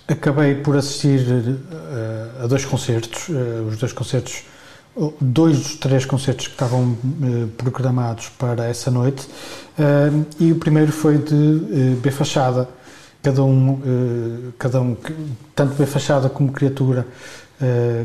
Acabei 0.07 0.57
por 0.57 0.77
assistir 0.77 1.21
uh, 1.21 2.45
a 2.45 2.47
dois 2.47 2.65
concertos, 2.65 3.29
uh, 3.29 3.69
os 3.69 3.79
dois 3.79 3.93
concertos, 3.93 4.45
dois 5.21 5.57
dos 5.59 5.77
três 5.77 6.05
concertos 6.05 6.49
que 6.49 6.55
estavam 6.55 6.99
programados 7.57 8.31
para 8.31 8.65
essa 8.65 8.91
noite, 8.91 9.29
e 10.41 10.51
o 10.51 10.57
primeiro 10.57 10.91
foi 10.91 11.19
de 11.19 11.97
B 12.03 12.11
Fachada. 12.11 12.69
Cada 13.29 13.45
um, 13.45 14.53
cada 14.59 14.81
um, 14.81 14.97
tanto 15.55 15.75
B 15.75 15.85
Fachada 15.85 16.31
como 16.31 16.51
Criatura, 16.51 17.07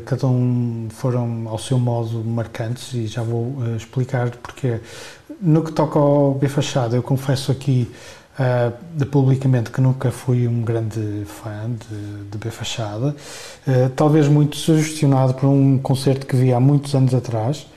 cada 0.06 0.28
um 0.28 0.90
foram 0.90 1.48
ao 1.48 1.58
seu 1.58 1.80
modo 1.80 2.22
marcantes 2.26 2.94
e 2.94 3.08
já 3.08 3.24
vou 3.24 3.56
explicar 3.78 4.32
porque. 4.32 4.80
No 5.42 5.64
que 5.64 5.72
toca 5.72 5.98
ao 5.98 6.34
B 6.34 6.50
Fachada, 6.50 6.96
eu 6.96 7.04
confesso 7.04 7.52
aqui 7.52 7.90
Uh, 8.34 9.06
publicamente 9.06 9.70
que 9.70 9.80
nunca 9.80 10.10
fui 10.10 10.48
um 10.48 10.64
grande 10.64 11.24
fã 11.28 11.70
de, 11.70 12.32
de 12.32 12.38
B 12.40 12.50
Fachada, 12.50 13.10
uh, 13.68 13.90
talvez 13.96 14.28
muito 14.28 14.58
sugestionado 14.58 15.36
por 15.36 15.46
um 15.46 15.78
concerto 15.78 16.26
que 16.26 16.36
vi 16.36 16.52
há 16.52 16.60
muitos 16.60 16.96
anos 16.96 17.14
atrás, 17.14 17.68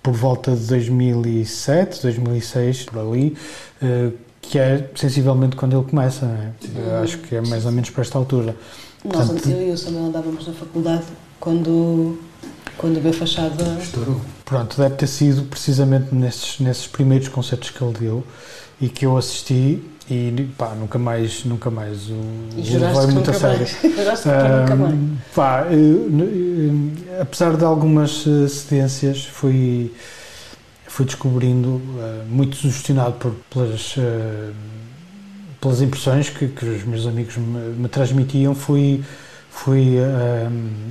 por 0.00 0.12
volta 0.12 0.54
de 0.54 0.64
2007, 0.66 2.02
2006, 2.02 2.84
por 2.84 3.00
ali, 3.00 3.36
uh, 3.82 4.12
que 4.46 4.58
é 4.58 4.90
sensivelmente 4.94 5.56
quando 5.56 5.76
ele 5.76 5.88
começa, 5.88 6.26
é? 6.26 7.02
acho 7.02 7.18
que 7.18 7.36
é 7.36 7.40
mais 7.40 7.64
ou 7.66 7.72
menos 7.72 7.90
para 7.90 8.02
esta 8.02 8.18
altura. 8.18 8.56
Nós, 9.04 9.26
Portanto, 9.26 9.50
eu 9.50 9.68
e 9.68 9.70
o 9.72 9.78
Samuel 9.78 10.06
andávamos 10.06 10.46
na 10.46 10.52
faculdade 10.52 11.04
quando, 11.38 12.18
quando 12.78 13.02
B 13.02 13.12
Fachada... 13.12 13.64
Estourou. 13.80 14.20
Pronto, 14.44 14.76
deve 14.76 14.94
ter 14.94 15.06
sido 15.06 15.42
precisamente 15.44 16.14
nesses, 16.14 16.60
nesses 16.60 16.86
primeiros 16.86 17.28
concertos 17.28 17.70
que 17.70 17.82
ele 17.82 17.94
deu, 17.98 18.24
e 18.80 18.88
que 18.88 19.06
eu 19.06 19.16
assisti 19.16 19.82
e 20.10 20.50
pá, 20.58 20.74
nunca 20.74 20.98
mais, 20.98 21.44
nunca 21.44 21.70
mais 21.70 22.10
o, 22.10 22.14
levei 22.54 23.14
muito 23.14 23.30
a 23.30 23.34
sério. 23.34 23.66
Uh, 23.66 25.16
pá, 25.34 25.66
uh, 25.70 27.22
apesar 27.22 27.56
de 27.56 27.64
algumas 27.64 28.26
uh, 28.26 28.46
cedências, 28.46 29.24
fui, 29.24 29.94
fui 30.94 31.04
descobrindo, 31.04 31.70
uh, 31.70 32.24
muito 32.28 32.54
sugestionado 32.54 33.14
por, 33.14 33.34
pelas, 33.50 33.96
uh, 33.96 34.54
pelas 35.60 35.82
impressões 35.82 36.30
que, 36.30 36.46
que 36.46 36.64
os 36.64 36.84
meus 36.84 37.04
amigos 37.04 37.36
me, 37.36 37.58
me 37.74 37.88
transmitiam, 37.88 38.54
fui, 38.54 39.02
fui 39.50 39.96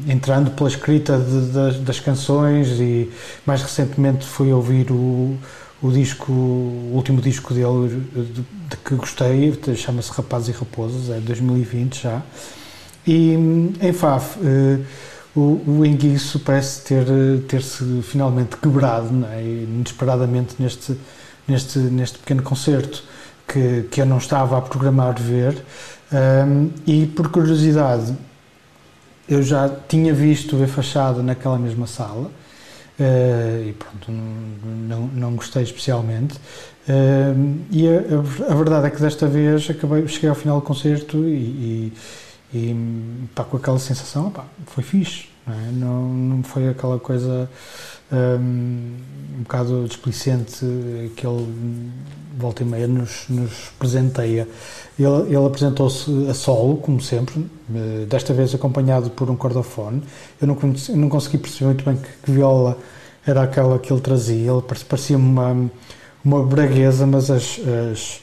entrando 0.08 0.52
pela 0.52 0.68
escrita 0.68 1.18
de, 1.18 1.52
de, 1.52 1.80
das 1.80 2.02
canções 2.02 2.68
e 2.82 3.10
mais 3.46 3.62
recentemente 3.62 4.26
fui 4.26 4.52
ouvir 4.52 4.92
o 4.92 5.38
o 5.84 5.92
disco, 5.92 6.32
o 6.32 6.92
último 6.94 7.22
disco 7.22 7.54
dele 7.54 8.08
de, 8.16 8.42
de 8.70 8.78
que 8.86 8.96
gostei, 8.96 9.54
chama-se 9.76 10.10
Rapazes 10.14 10.56
e 10.56 10.58
Raposas, 10.58 11.10
é 11.10 11.20
2020 11.20 12.04
já. 12.04 12.22
E 13.06 13.34
em 13.82 13.92
Faf, 13.92 14.40
uh, 14.40 14.86
o, 15.36 15.62
o 15.66 15.86
enguiço 15.86 16.40
parece 16.40 16.82
ter, 16.84 17.06
ter-se 17.48 18.02
finalmente 18.04 18.58
quebrado, 18.58 19.10
é? 19.32 19.42
inesperadamente 19.42 20.56
neste, 20.60 20.98
neste, 21.48 21.80
neste 21.80 22.20
pequeno 22.20 22.44
concerto 22.44 23.04
que, 23.48 23.84
que 23.92 24.02
eu 24.02 24.06
não 24.06 24.18
estava 24.18 24.58
a 24.58 24.62
programar 24.62 25.20
ver. 25.20 25.64
Um, 26.12 26.70
e 26.86 27.08
por 27.08 27.30
curiosidade, 27.30 28.16
eu 29.28 29.42
já 29.42 29.70
tinha 29.88 30.14
visto 30.14 30.62
a 30.62 30.68
fachada 30.68 31.24
naquela 31.24 31.58
mesma 31.58 31.88
sala 31.88 32.30
Uh, 33.00 33.70
e 33.70 33.74
pronto, 33.74 34.12
não, 34.12 35.00
não, 35.00 35.08
não 35.08 35.36
gostei 35.36 35.64
especialmente. 35.64 36.36
Uh, 36.88 37.60
e 37.72 37.88
a, 37.88 38.52
a, 38.52 38.56
verdade 38.56 38.88
é 38.88 38.90
que 38.92 39.02
desta 39.02 39.28
vez 39.28 39.68
acabei, 39.68 40.08
cheguei 40.08 40.30
ao 40.30 40.36
final 40.36 40.60
do 40.60 40.66
concerto 40.66 41.18
e, 41.18 41.32
e, 41.32 41.94
e 42.54 43.28
pá, 43.34 43.44
com 43.44 43.58
aquela 43.58 43.80
sensação, 43.80 44.30
pá, 44.30 44.46
foi 44.68 44.84
fixe, 44.84 45.26
não, 45.46 45.54
é? 45.54 45.72
não, 45.72 46.14
não, 46.14 46.44
foi 46.44 46.70
aquela 46.70 47.00
coisa 47.00 47.50
um, 48.12 48.96
um 49.38 49.44
bocado 49.44 49.86
displicente 49.88 50.66
que 51.16 51.26
ele 51.26 51.92
volta 52.38 52.64
e 52.64 52.66
meia 52.66 52.88
nos, 52.88 53.26
nos 53.30 53.72
presenteia. 53.78 54.48
Ele, 54.98 55.36
ele 55.36 55.46
apresentou-se 55.46 56.10
a 56.30 56.34
solo, 56.34 56.78
como 56.78 57.02
sempre, 57.02 57.46
eh, 57.74 58.06
desta 58.08 58.34
vez 58.34 58.54
acompanhado 58.54 59.10
por 59.10 59.30
um 59.30 59.36
cordofone. 59.36 60.04
Eu 60.42 60.48
não, 60.48 60.56
conheci, 60.56 60.92
não 60.94 61.10
consegui 61.10 61.38
perceber 61.38 61.66
muito 61.66 61.86
bem 61.86 61.96
que, 61.96 62.08
que, 62.24 62.32
viola 62.32 62.78
era 63.26 63.44
aquela 63.44 63.80
que 63.80 63.92
ele 63.92 64.02
trazia. 64.02 64.52
Ele 64.52 64.62
parecia-me 64.62 65.24
uma, 65.24 65.72
uma 66.24 66.44
braguesa, 66.44 67.06
mas 67.06 67.30
as, 67.30 67.60
as, 67.92 68.22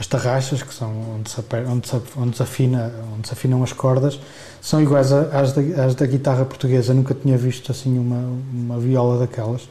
as 0.00 0.06
tarraxas, 0.06 0.62
que 0.62 0.72
são 0.72 0.90
onde 1.16 1.30
se, 1.30 1.44
onde, 1.68 1.86
se, 1.86 2.00
onde, 2.16 2.36
se 2.36 2.42
afina, 2.42 2.90
onde 3.14 3.28
se 3.28 3.34
afinam 3.34 3.62
as 3.62 3.74
cordas, 3.74 4.18
são 4.62 4.80
iguais 4.80 5.12
às 5.12 5.52
da, 5.52 5.84
às 5.84 5.94
da 5.94 6.06
guitarra 6.06 6.42
portuguesa. 6.46 6.94
Nunca 6.94 7.14
tinha 7.14 7.36
visto 7.36 7.70
assim 7.70 7.98
uma, 7.98 8.32
uma 8.50 8.78
viola 8.78 9.18
daquelas. 9.18 9.68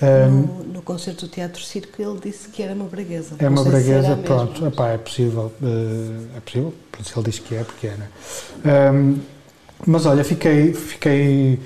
No, 0.00 0.64
no, 0.64 0.82
concerto 0.82 1.26
do 1.26 1.30
Teatro 1.30 1.62
Circo 1.62 2.00
ele 2.00 2.18
disse 2.22 2.48
que 2.48 2.62
era 2.62 2.72
uma 2.72 2.84
braguesa. 2.84 3.36
É 3.38 3.48
uma 3.48 3.64
braguesa, 3.64 4.16
pronto, 4.16 4.66
epá, 4.66 4.90
é 4.90 4.98
possível, 4.98 5.52
uh, 5.62 6.36
é 6.36 6.40
possível, 6.40 6.74
se 7.02 7.16
ele 7.16 7.30
diz 7.30 7.38
que 7.38 7.54
é, 7.54 7.64
porque 7.64 7.86
é, 7.86 7.96
né? 7.96 8.08
Um, 8.92 9.18
mas 9.86 10.04
olha, 10.04 10.22
fiquei, 10.22 10.74
fiquei 10.74 11.58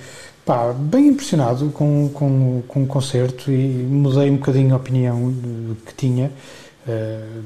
pá, 0.47 0.73
bem 0.73 1.09
impressionado 1.09 1.71
com, 1.71 2.11
com, 2.14 2.62
com 2.68 2.83
o 2.85 2.87
concerto 2.87 3.51
e 3.51 3.57
mudei 3.57 4.31
um 4.31 4.37
bocadinho 4.37 4.73
a 4.73 4.77
opinião 4.77 5.35
que 5.85 5.94
tinha. 5.94 6.31
Uh, 6.88 7.44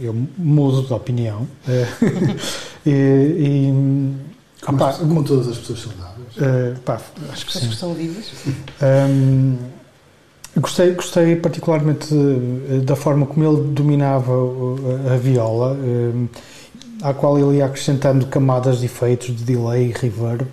eu 0.00 0.14
mudo 0.38 0.86
de 0.86 0.92
opinião. 0.92 1.48
Uh, 1.66 2.36
e, 2.86 2.90
e 2.90 4.14
como, 4.62 4.78
opá, 4.78 4.92
como 4.92 5.24
todas 5.24 5.48
as 5.48 5.58
pessoas 5.58 5.80
saudáveis. 5.80 6.36
Uh, 6.36 6.78
pá, 6.80 7.00
acho 7.32 7.44
que 7.46 7.58
as 7.58 7.64
sim. 7.64 7.70
que 7.70 7.76
são 7.76 7.92
vivas. 7.94 8.26
Um, 8.80 9.56
Gostei, 10.56 10.92
gostei 10.92 11.34
particularmente 11.34 12.14
da 12.84 12.94
forma 12.94 13.26
como 13.26 13.44
ele 13.44 13.72
dominava 13.72 14.32
a 15.12 15.16
viola, 15.16 15.76
eh, 15.82 16.28
à 17.02 17.12
qual 17.12 17.36
ele 17.36 17.58
ia 17.58 17.66
acrescentando 17.66 18.26
camadas 18.26 18.78
de 18.78 18.86
efeitos, 18.86 19.34
de 19.34 19.42
delay 19.42 19.88
e 19.88 19.92
reverb. 19.92 20.46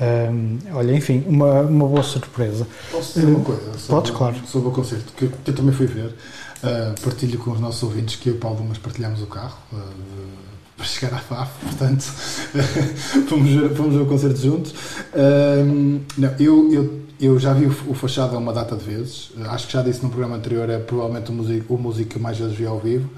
Eh, 0.00 0.30
olha, 0.72 0.94
enfim, 0.94 1.22
uma, 1.26 1.60
uma 1.60 1.86
boa 1.86 2.02
surpresa. 2.02 2.66
Posso 2.90 3.20
dizer 3.20 3.30
uma 3.30 3.44
coisa? 3.44 3.72
Sobre, 3.74 3.86
Podes, 3.88 4.10
claro. 4.12 4.36
Sobre 4.46 4.68
o 4.68 4.72
concerto, 4.72 5.12
que, 5.14 5.28
que 5.28 5.50
eu 5.50 5.54
também 5.54 5.72
fui 5.74 5.86
ver. 5.86 6.14
Uh, 6.62 6.98
partilho 7.02 7.38
com 7.38 7.50
os 7.50 7.60
nossos 7.60 7.82
ouvintes 7.82 8.16
que 8.16 8.30
eu 8.30 8.34
e 8.34 8.36
o 8.36 8.40
Paulo 8.40 8.56
Dumas 8.56 8.78
partilhamos 8.78 9.20
o 9.20 9.26
carro 9.26 9.58
uh, 9.72 9.76
para 10.76 10.86
chegar 10.86 11.14
à 11.14 11.18
FAF, 11.18 11.52
portanto, 11.62 12.02
fomos, 13.28 13.76
fomos 13.76 13.94
ver 13.94 14.00
o 14.00 14.06
concerto 14.06 14.40
juntos. 14.40 14.72
Uh, 14.72 16.00
não, 16.16 16.34
eu, 16.38 16.72
eu 16.72 17.06
eu 17.18 17.38
já 17.38 17.54
vi 17.54 17.66
o 17.66 17.94
Fachada 17.94 18.36
uma 18.36 18.52
data 18.52 18.76
de 18.76 18.84
vezes, 18.84 19.30
acho 19.46 19.66
que 19.66 19.72
já 19.72 19.82
disse 19.82 20.02
no 20.02 20.10
programa 20.10 20.36
anterior, 20.36 20.68
é 20.68 20.78
provavelmente 20.78 21.30
o 21.30 21.32
músico, 21.32 21.74
o 21.74 21.78
músico 21.78 22.10
que 22.10 22.18
mais 22.18 22.36
vezes 22.38 22.54
vi 22.54 22.66
ao 22.66 22.78
vivo, 22.78 23.08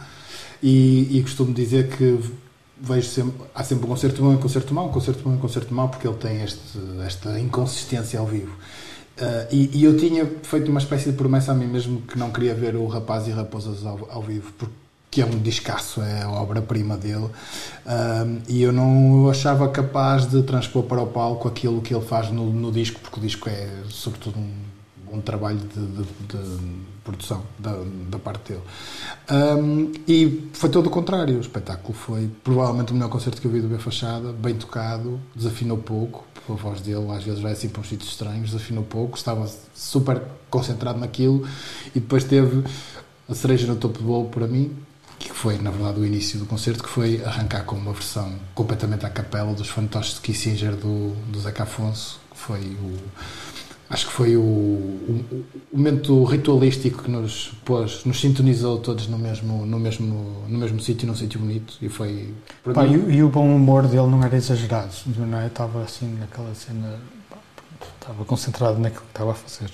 e, 0.63 1.19
e 1.19 1.23
costumo 1.23 1.53
dizer 1.53 1.89
que 1.89 2.19
vejo 2.81 3.09
sempre, 3.09 3.45
há 3.55 3.65
sempre 3.65 3.87
um 3.87 3.89
concerto 3.89 4.23
bom 4.23 4.33
e 4.33 4.37
um 4.37 4.39
concerto 4.39 4.73
mau, 4.73 4.87
um 4.87 4.93
concerto 4.93 5.23
bom 5.23 5.33
e 5.33 5.35
um 5.35 5.39
concerto 5.39 5.75
mau, 5.75 5.89
porque 5.89 6.07
ele 6.07 6.17
tem 6.17 6.43
este, 6.43 6.79
esta 7.05 7.39
inconsistência 7.41 8.21
ao 8.21 8.27
vivo. 8.27 8.53
Uh, 9.19 9.47
e, 9.51 9.79
e, 9.79 9.85
eu 9.85 9.97
tinha 9.97 10.25
feito 10.45 10.71
uma 10.71 10.79
espécie 10.79 11.11
de 11.11 11.17
promessa 11.17 11.51
a 11.51 11.55
mim 11.55 11.67
mesmo 11.67 12.03
que 12.03 12.17
não 12.17 12.31
queria 12.31 12.55
ver 12.55 12.77
o 12.77 12.87
Rapaz 12.87 13.27
e 13.27 13.33
Raposas 13.33 13.85
ao, 13.85 14.09
ao 14.11 14.23
vivo, 14.23 14.53
porque 14.57 14.75
que 15.11 15.23
é 15.23 15.25
um 15.25 15.39
descasso, 15.39 16.03
é 16.03 16.23
a 16.23 16.31
obra-prima 16.31 16.97
dele, 16.97 17.29
um, 17.87 18.39
e 18.47 18.63
eu 18.63 18.73
não 18.73 19.25
o 19.25 19.31
achava 19.31 19.69
capaz 19.69 20.27
de 20.27 20.43
transpor 20.43 20.83
para 20.83 21.01
o 21.01 21.07
palco 21.07 21.49
aquilo 21.49 21.81
que 21.81 21.95
ele 21.95 22.05
faz 22.05 22.31
no, 22.31 22.53
no 22.53 22.71
disco, 22.71 23.01
porque 23.01 23.19
o 23.19 23.23
disco 23.23 23.49
é, 23.49 23.69
sobretudo, 23.89 24.39
um, 24.39 24.53
um 25.13 25.21
trabalho 25.21 25.59
de, 25.59 25.87
de, 25.87 26.03
de 26.03 26.59
produção 27.05 27.43
da, 27.59 27.75
da, 28.11 28.19
parte 28.19 28.53
dele. 28.53 28.63
Um, 29.31 29.93
e 30.07 30.51
foi 30.53 30.69
todo 30.69 30.87
o 30.87 30.91
contrário, 30.91 31.37
o 31.37 31.41
espetáculo 31.41 31.95
foi 31.95 32.31
provavelmente 32.45 32.93
o 32.93 32.95
melhor 32.95 33.09
concerto 33.09 33.41
que 33.41 33.47
eu 33.47 33.51
vi 33.51 33.61
do 33.61 33.69
B 33.69 33.79
Fachada, 33.79 34.33
bem 34.33 34.55
tocado, 34.55 35.21
desafinou 35.35 35.79
pouco, 35.79 36.25
a 36.49 36.53
voz 36.53 36.81
dele 36.81 37.11
às 37.11 37.25
vezes 37.25 37.41
vai 37.41 37.53
assim 37.53 37.69
para 37.69 37.81
uns 37.81 37.89
sítios 37.89 38.11
estranhos, 38.11 38.51
desafinou 38.51 38.85
pouco, 38.85 39.17
estava 39.17 39.51
super 39.75 40.23
concentrado 40.51 40.99
naquilo, 40.99 41.47
e 41.95 42.01
depois 42.01 42.25
teve 42.25 42.65
a 43.29 43.35
cereja 43.35 43.67
no 43.67 43.77
topo 43.77 43.99
do 43.99 44.05
bolo 44.05 44.29
para 44.29 44.47
mim, 44.47 44.75
que 45.19 45.33
foi, 45.33 45.59
na 45.59 45.71
verdade, 45.71 46.01
o 46.01 46.07
início 46.07 46.39
do 46.39 46.47
concerto, 46.47 46.83
que 46.83 46.89
foi 46.89 47.23
arrancar 47.25 47.65
com 47.65 47.77
uma 47.77 47.93
versão 47.93 48.35
completamente 48.55 49.05
à 49.05 49.11
capela 49.11 49.53
dos 49.53 49.69
fantoches 49.69 50.15
de 50.15 50.21
Kissinger 50.21 50.77
do, 50.77 51.15
do 51.31 51.41
Zeca 51.41 51.65
Afonso, 51.65 52.21
que 52.31 52.39
foi 52.39 52.61
o. 52.61 52.97
Acho 53.91 54.07
que 54.07 54.13
foi 54.13 54.37
o, 54.37 54.41
o, 54.43 55.45
o 55.73 55.77
momento 55.79 56.23
ritualístico 56.25 57.03
que 57.05 57.11
nos 57.11 57.53
pôs, 57.65 58.05
nos 58.05 58.21
sintonizou 58.21 58.79
todos 58.79 59.07
no 59.09 59.17
mesmo, 59.19 59.65
no 59.65 59.79
mesmo, 59.79 60.45
no 60.47 60.59
mesmo 60.59 60.79
sítio, 60.79 61.09
num 61.09 61.15
sítio 61.17 61.41
bonito, 61.41 61.75
e 61.81 61.89
foi. 61.89 62.35
para 62.63 62.75
Pá, 62.75 62.83
mim- 62.85 63.07
e, 63.09 63.15
e 63.17 63.23
o 63.23 63.31
bom 63.31 63.47
humor 63.55 63.85
dele 63.87 64.07
não 64.09 64.23
era 64.23 64.37
exagerado, 64.37 64.93
não 65.17 65.39
é? 65.41 65.47
Estava 65.47 65.83
assim 65.83 66.07
naquela 66.21 66.55
cena, 66.55 66.99
pá, 67.31 67.39
estava 67.99 68.25
concentrado 68.27 68.79
naquilo 68.79 69.03
que 69.05 69.11
estava 69.11 69.31
a 69.33 69.35
fazer. 69.35 69.71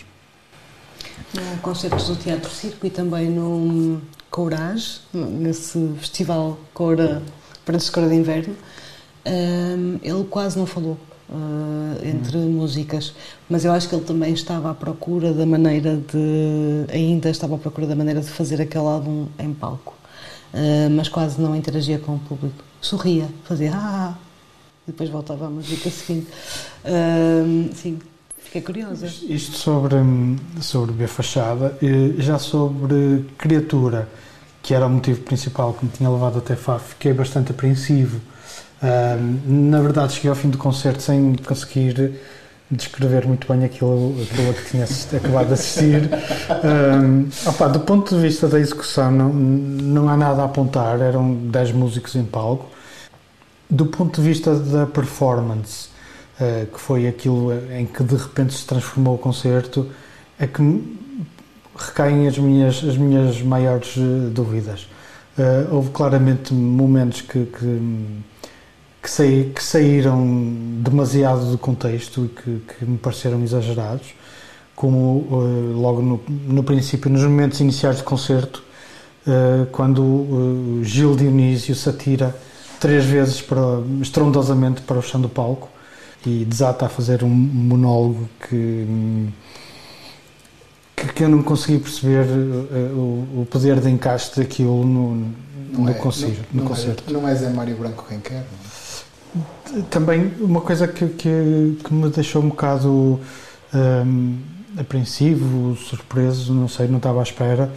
No 1.35 1.59
concertos 1.61 2.07
do 2.07 2.15
Teatro 2.17 2.51
Circo 2.51 2.87
e 2.87 2.91
também 2.91 3.29
no 3.29 4.01
Courage, 4.31 5.01
nesse 5.13 5.93
festival 5.99 6.57
Coura, 6.73 7.21
Parentes 7.65 7.87
de 7.87 7.93
Coura 7.93 8.09
de 8.09 8.15
Inverno, 8.15 8.55
hum, 9.27 9.99
ele 10.03 10.25
quase 10.25 10.57
não 10.59 10.67
falou 10.67 10.97
uh, 11.29 12.07
entre 12.07 12.39
músicas, 12.39 13.15
mas 13.49 13.65
eu 13.65 13.73
acho 13.73 13.89
que 13.89 13.95
ele 13.95 14.05
também 14.05 14.33
estava 14.33 14.71
à 14.71 14.75
procura 14.75 15.33
da 15.33 15.47
maneira 15.47 15.97
de. 15.97 16.87
ainda 16.93 17.31
estava 17.31 17.55
à 17.55 17.59
procura 17.59 17.87
da 17.87 17.95
maneira 17.95 18.21
de 18.21 18.29
fazer 18.29 18.61
aquele 18.61 18.87
álbum 18.87 19.27
em 19.39 19.53
palco, 19.53 19.95
Uh, 20.55 20.89
mas 20.89 21.09
quase 21.09 21.41
não 21.41 21.57
interagia 21.57 21.99
com 21.99 22.15
o 22.15 22.19
público. 22.21 22.63
Sorria, 22.81 23.29
fazia 23.43 23.73
ah, 23.75 24.15
depois 24.87 25.09
voltava 25.11 25.47
à 25.47 25.51
música 25.51 25.91
seguinte. 25.91 26.29
Hum, 26.85 27.71
sim, 27.75 27.99
fiquei 28.39 28.61
curiosa. 28.61 29.07
Isto 29.07 29.57
sobre, 29.57 29.97
sobre 30.61 30.93
B 30.93 31.07
Fachada, 31.07 31.77
já 32.19 32.39
sobre 32.39 33.25
Criatura, 33.39 34.09
que 34.63 34.75
era 34.75 34.87
o 34.87 34.91
motivo 34.91 35.23
principal 35.23 35.73
que 35.73 35.87
me 35.87 35.91
tinha 35.91 36.09
levado 36.11 36.39
até 36.39 36.55
Fá, 36.55 36.79
fiquei 36.79 37.13
bastante 37.13 37.51
apreensivo. 37.51 38.21
Na 39.47 39.81
verdade, 39.81 40.13
cheguei 40.13 40.31
ao 40.31 40.37
fim 40.37 40.51
do 40.51 40.59
concerto 40.59 41.03
sem 41.03 41.35
conseguir 41.37 42.21
descrever 42.71 43.27
muito 43.27 43.47
bem 43.51 43.65
aquilo, 43.65 44.15
aquilo 44.23 44.55
que 44.55 44.71
tinha 44.71 44.85
acabado 45.17 45.49
de 45.49 45.53
assistir. 45.55 46.11
Ahm, 46.63 47.29
opá, 47.47 47.69
do 47.69 47.81
ponto 47.81 48.15
de 48.15 48.21
vista 48.21 48.49
da 48.49 48.59
execução, 48.59 49.11
não, 49.11 49.33
não 49.33 50.09
há 50.09 50.17
nada 50.17 50.43
a 50.43 50.45
apontar, 50.47 51.01
eram 51.01 51.35
10 51.35 51.73
músicos 51.73 52.15
em 52.17 52.25
palco. 52.25 52.69
Do 53.71 53.87
ponto 53.87 54.21
de 54.21 54.27
vista 54.27 54.55
da 54.55 54.87
performance, 54.87 55.89
eh, 56.41 56.67
que 56.73 56.81
foi 56.81 57.07
aquilo 57.07 57.53
em 57.73 57.87
que 57.87 58.03
de 58.03 58.17
repente 58.17 58.55
se 58.55 58.67
transformou 58.67 59.15
o 59.15 59.19
concerto, 59.19 59.89
é 60.39 60.47
que 60.47 60.63
recaem 61.77 62.27
as 62.27 62.39
minhas, 62.39 62.85
as 62.85 62.97
minhas 62.97 63.41
maiores 63.43 63.95
eh, 63.97 64.31
dúvidas. 64.31 64.87
Eh, 65.39 65.67
houve 65.71 65.91
claramente 65.91 66.53
momentos 66.55 67.21
que, 67.21 67.47
que, 67.47 67.81
que, 69.05 69.11
saí- 69.11 69.53
que 69.55 69.63
saíram 69.63 70.27
demasiado 70.81 71.51
do 71.51 71.59
contexto 71.59 72.25
e 72.25 72.29
que, 72.29 72.63
que 72.79 72.85
me 72.87 72.97
pareceram 72.97 73.43
exagerados, 73.43 74.15
como 74.75 75.27
eh, 75.31 75.75
logo 75.79 76.01
no, 76.01 76.23
no 76.27 76.65
princípio, 76.65 77.11
nos 77.11 77.23
momentos 77.23 77.61
iniciais 77.61 77.99
do 77.99 78.05
concerto, 78.05 78.63
eh, 79.27 79.67
quando 79.71 80.03
o 80.03 80.81
Gil 80.83 81.15
Dionísio 81.17 81.75
se 81.75 81.87
atira 81.87 82.35
três 82.81 83.05
vezes 83.05 83.43
para, 83.43 83.61
estrondosamente 84.01 84.81
para 84.81 84.99
o 84.99 85.03
chão 85.03 85.21
do 85.21 85.29
palco 85.29 85.69
e 86.27 86.47
desata 86.47 86.87
a 86.87 86.89
fazer 86.89 87.23
um 87.23 87.29
monólogo 87.29 88.27
que, 88.49 88.87
que, 91.15 91.25
eu 91.25 91.29
não 91.29 91.43
consegui 91.43 91.79
perceber 91.79 92.25
eh, 92.27 92.91
o, 92.95 93.43
o 93.43 93.47
poder 93.51 93.81
de 93.81 93.91
encaixe 93.91 94.35
daquilo 94.41 94.83
no, 94.83 95.15
no, 95.75 95.91
é- 95.91 95.93
concerto, 95.93 96.41
não, 96.55 96.55
no 96.55 96.61
não 96.63 96.67
concerto. 96.69 97.05
É, 97.07 97.13
não 97.13 97.29
é 97.29 97.35
Zé 97.35 97.51
Mário 97.51 97.77
Branco 97.77 98.07
quem 98.09 98.19
quer. 98.19 98.37
não 98.37 98.41
é? 98.61 98.64
Também 99.91 100.31
uma 100.41 100.61
coisa 100.61 100.87
que, 100.87 101.07
que, 101.09 101.79
que 101.83 101.93
me 101.95 102.09
deixou 102.11 102.43
um 102.43 102.49
bocado 102.49 103.19
hum, 103.75 104.37
apreensivo, 104.79 105.77
surpreso, 105.77 106.53
não 106.55 106.69
sei, 106.69 106.87
não 106.87 106.99
estava 106.99 107.21
à 107.21 107.23
espera, 107.23 107.73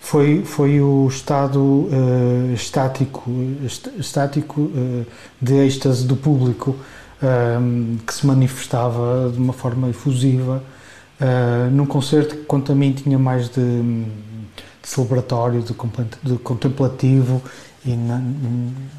foi, 0.00 0.44
foi 0.44 0.80
o 0.80 1.06
estado 1.08 1.88
eh, 1.90 2.54
estático, 2.54 3.28
est- 3.64 3.90
estático 3.98 4.70
eh, 4.74 5.04
de 5.40 5.54
êxtase 5.66 6.06
do 6.06 6.14
público 6.16 6.76
hum, 7.22 7.96
que 8.06 8.14
se 8.14 8.26
manifestava 8.26 9.30
de 9.32 9.38
uma 9.38 9.52
forma 9.52 9.88
efusiva 9.88 10.62
eh, 11.20 11.68
num 11.72 11.86
concerto 11.86 12.36
que, 12.36 12.44
quanto 12.44 12.70
a 12.72 12.74
mim, 12.74 12.92
tinha 12.92 13.18
mais 13.18 13.48
de, 13.48 13.60
hum, 13.60 14.04
de 14.82 14.88
celebratório, 14.88 15.62
de, 15.62 15.74
de 16.22 16.38
contemplativo 16.38 17.42
e, 17.84 17.92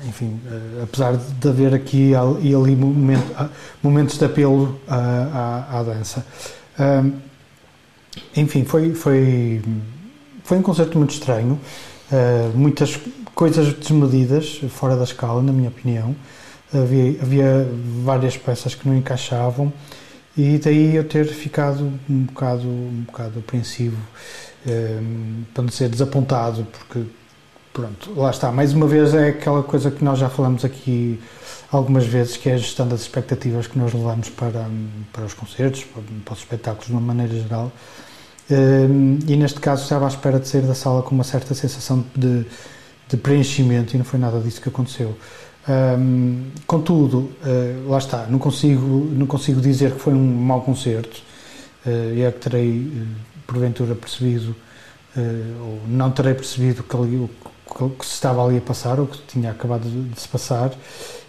enfim, 0.07 0.39
eh, 0.49 0.83
apesar 0.83 1.15
de 1.15 1.47
haver 1.47 1.73
aqui 1.73 2.11
e 2.41 2.55
ali 2.55 2.77
ah, 3.37 3.49
momentos 3.81 4.17
de 4.17 4.25
apelo 4.25 4.79
à, 4.87 5.65
à- 5.69 5.79
à 5.79 5.83
dança. 5.83 6.25
Hum, 6.79 7.13
enfim, 8.35 8.65
foi, 8.65 8.93
foi, 8.93 9.61
foi 10.43 10.57
um 10.57 10.61
concerto 10.61 10.97
muito 10.97 11.11
estranho, 11.11 11.59
uh, 12.11 12.57
muitas 12.57 12.99
coisas 13.33 13.73
desmedidas, 13.73 14.61
fora 14.69 14.95
da 14.97 15.03
escala, 15.03 15.41
na 15.41 15.53
minha 15.53 15.69
opinião. 15.69 16.15
Havia, 16.73 17.21
havia 17.21 17.67
várias 18.03 18.37
peças 18.37 18.73
que 18.75 18.87
não 18.87 18.95
encaixavam 18.95 19.71
e 20.37 20.57
daí 20.57 20.95
eu 20.95 21.03
ter 21.03 21.25
ficado 21.27 21.91
um 22.09 22.23
bocado, 22.23 22.67
um 22.67 23.03
bocado 23.05 23.39
apreensivo, 23.39 23.97
um, 24.65 25.43
para 25.53 25.63
não 25.63 25.69
dizer 25.69 25.89
desapontado, 25.89 26.65
porque 26.71 27.03
pronto, 27.73 28.13
lá 28.15 28.29
está. 28.29 28.51
Mais 28.51 28.73
uma 28.73 28.87
vez 28.87 29.13
é 29.13 29.29
aquela 29.29 29.63
coisa 29.63 29.89
que 29.91 30.03
nós 30.03 30.19
já 30.19 30.29
falamos 30.29 30.65
aqui 30.65 31.19
algumas 31.71 32.05
vezes, 32.05 32.37
que 32.37 32.49
é 32.49 32.53
a 32.53 32.57
gestão 32.57 32.87
das 32.87 33.01
expectativas 33.01 33.67
que 33.67 33.79
nós 33.79 33.93
levamos 33.93 34.29
para, 34.29 34.69
para 35.13 35.25
os 35.25 35.33
concertos, 35.33 35.83
para, 35.85 36.03
para 36.25 36.33
os 36.33 36.39
espetáculos 36.39 36.87
de 36.87 36.91
uma 36.91 37.01
maneira 37.01 37.33
geral. 37.33 37.71
Um, 38.49 39.19
e 39.27 39.37
neste 39.37 39.59
caso 39.61 39.83
estava 39.83 40.05
à 40.05 40.09
espera 40.09 40.37
de 40.37 40.47
sair 40.47 40.63
da 40.63 40.75
sala 40.75 41.01
com 41.01 41.15
uma 41.15 41.23
certa 41.23 41.53
sensação 41.53 42.03
de, 42.13 42.45
de 43.07 43.15
preenchimento 43.15 43.95
e 43.95 43.97
não 43.97 44.03
foi 44.03 44.19
nada 44.19 44.39
disso 44.41 44.59
que 44.59 44.67
aconteceu. 44.67 45.17
Um, 45.69 46.49
contudo, 46.65 47.31
uh, 47.45 47.89
lá 47.89 47.99
está, 47.99 48.25
não 48.25 48.39
consigo, 48.39 49.07
não 49.13 49.25
consigo 49.25 49.61
dizer 49.61 49.91
que 49.91 49.99
foi 49.99 50.13
um 50.13 50.35
mau 50.35 50.61
concerto, 50.61 51.21
uh, 51.85 52.13
e 52.13 52.23
é 52.23 52.31
que 52.31 52.39
terei, 52.39 52.79
uh, 52.79 53.07
porventura, 53.45 53.95
percebido, 53.95 54.55
ou 55.59 55.81
não 55.89 56.09
terei 56.09 56.33
percebido 56.33 56.83
que, 56.83 56.95
ali, 56.95 57.29
que, 57.73 58.05
se 58.05 58.13
estava 58.13 58.45
ali 58.45 58.57
a 58.57 58.61
passar, 58.61 58.99
ou 58.99 59.07
que 59.07 59.17
tinha 59.27 59.51
acabado 59.51 59.87
de, 59.89 60.19
se 60.19 60.27
passar, 60.27 60.71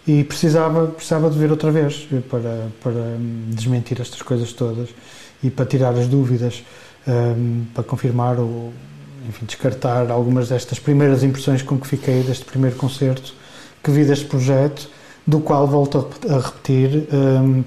e 0.05 0.23
precisava, 0.23 0.87
precisava 0.87 1.29
de 1.29 1.39
ver 1.39 1.49
outra 1.49 1.71
vez 1.71 2.07
para, 2.29 2.67
para 2.81 3.17
desmentir 3.47 4.01
estas 4.01 4.21
coisas 4.21 4.51
todas 4.51 4.89
e 5.41 5.49
para 5.49 5.65
tirar 5.65 5.93
as 5.93 6.07
dúvidas, 6.07 6.63
um, 7.07 7.65
para 7.73 7.83
confirmar 7.83 8.37
ou 8.39 8.73
enfim, 9.27 9.45
descartar 9.45 10.11
algumas 10.11 10.49
destas 10.49 10.79
primeiras 10.79 11.23
impressões 11.23 11.61
com 11.61 11.77
que 11.77 11.87
fiquei 11.87 12.23
deste 12.23 12.43
primeiro 12.43 12.75
concerto 12.75 13.33
que 13.81 13.91
vi 13.91 14.05
deste 14.05 14.25
projeto, 14.25 14.89
do 15.27 15.39
qual 15.39 15.67
volto 15.67 16.09
a 16.29 16.39
repetir. 16.39 17.07
Um, 17.13 17.63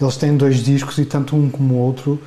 eles 0.00 0.16
têm 0.16 0.36
dois 0.36 0.62
discos 0.62 0.98
e 0.98 1.04
tanto 1.04 1.34
um 1.34 1.48
como 1.48 1.74
o 1.74 1.78
outro 1.78 2.20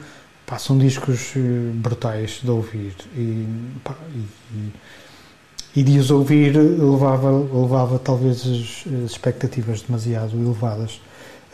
pá, 0.46 0.58
são 0.58 0.78
discos 0.78 1.36
uh, 1.36 1.40
brutais 1.76 2.40
de 2.44 2.50
ouvir 2.50 2.96
e, 3.16 3.48
pá, 3.84 3.96
e, 4.14 4.58
e 4.58 4.74
e 5.76 5.84
de 5.84 6.00
os 6.00 6.10
ouvir 6.12 6.58
levava, 6.58 7.32
levava 7.32 8.00
talvez 8.00 8.42
as, 8.42 8.94
as 9.04 9.12
expectativas 9.12 9.82
demasiado 9.82 10.36
elevadas. 10.36 11.00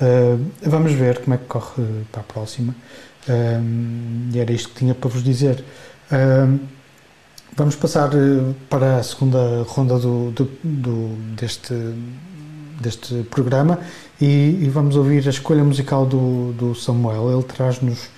Uh, 0.02 0.44
vamos 0.62 0.92
ver 0.94 1.20
como 1.20 1.36
é 1.36 1.38
que 1.38 1.46
corre 1.46 1.84
para 2.12 2.22
a 2.22 2.24
próxima. 2.24 2.76
Uh, 3.28 4.34
e 4.34 4.40
era 4.40 4.52
isto 4.52 4.70
que 4.70 4.76
tinha 4.76 4.94
para 4.94 5.10
vos 5.10 5.24
dizer. 5.24 5.64
Uh, 6.12 6.60
vamos 7.56 7.76
passar 7.76 8.10
para 8.70 8.98
a 8.98 9.04
segunda 9.04 9.64
ronda 9.68 9.98
do, 9.98 10.32
do, 10.32 10.50
do 10.64 11.16
deste, 11.36 11.74
deste 12.82 13.24
programa 13.24 13.80
e, 14.20 14.60
e, 14.62 14.70
vamos 14.70 14.98
ouvir 14.98 15.26
a 15.26 15.30
escolha 15.30 15.64
musical 15.64 16.06
do, 16.06 16.52
do 16.54 16.76
Samuel. 16.76 17.32
Ele 17.32 17.44
traz-nos 17.44 18.10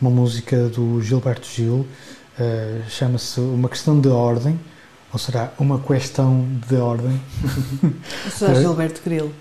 uma 0.00 0.10
música 0.10 0.68
do 0.68 1.00
Gilberto 1.00 1.46
Gil, 1.46 1.86
chama-se 2.88 3.40
Uma 3.40 3.68
Questão 3.68 3.98
de 4.00 4.08
Ordem. 4.08 4.58
Ou 5.12 5.18
será 5.18 5.52
uma 5.58 5.78
questão 5.78 6.46
de 6.68 6.76
ordem? 6.76 7.20
Será 8.32 8.54
Gilberto 8.54 9.02
Grilo? 9.04 9.32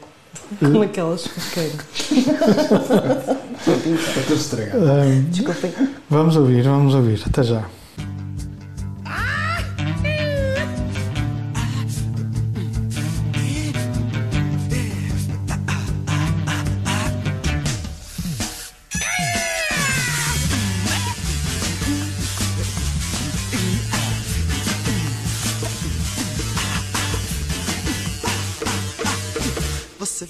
Com 0.59 0.81
aquelas 0.81 1.25
foqueiras. 1.25 1.79
Está 2.11 4.21
tudo 4.27 4.35
estragado. 4.35 4.83
Um, 4.83 5.21
Desculpem. 5.29 5.73
Vamos 6.09 6.35
ouvir, 6.35 6.63
vamos 6.63 6.93
ouvir. 6.93 7.23
Até 7.25 7.43
já. 7.43 7.63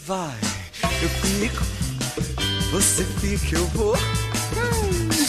Vai, 0.06 0.38
eu 1.02 1.10
fico. 1.10 1.64
Você 2.72 3.04
fica, 3.04 3.58
eu 3.58 3.68
vou. 3.68 3.96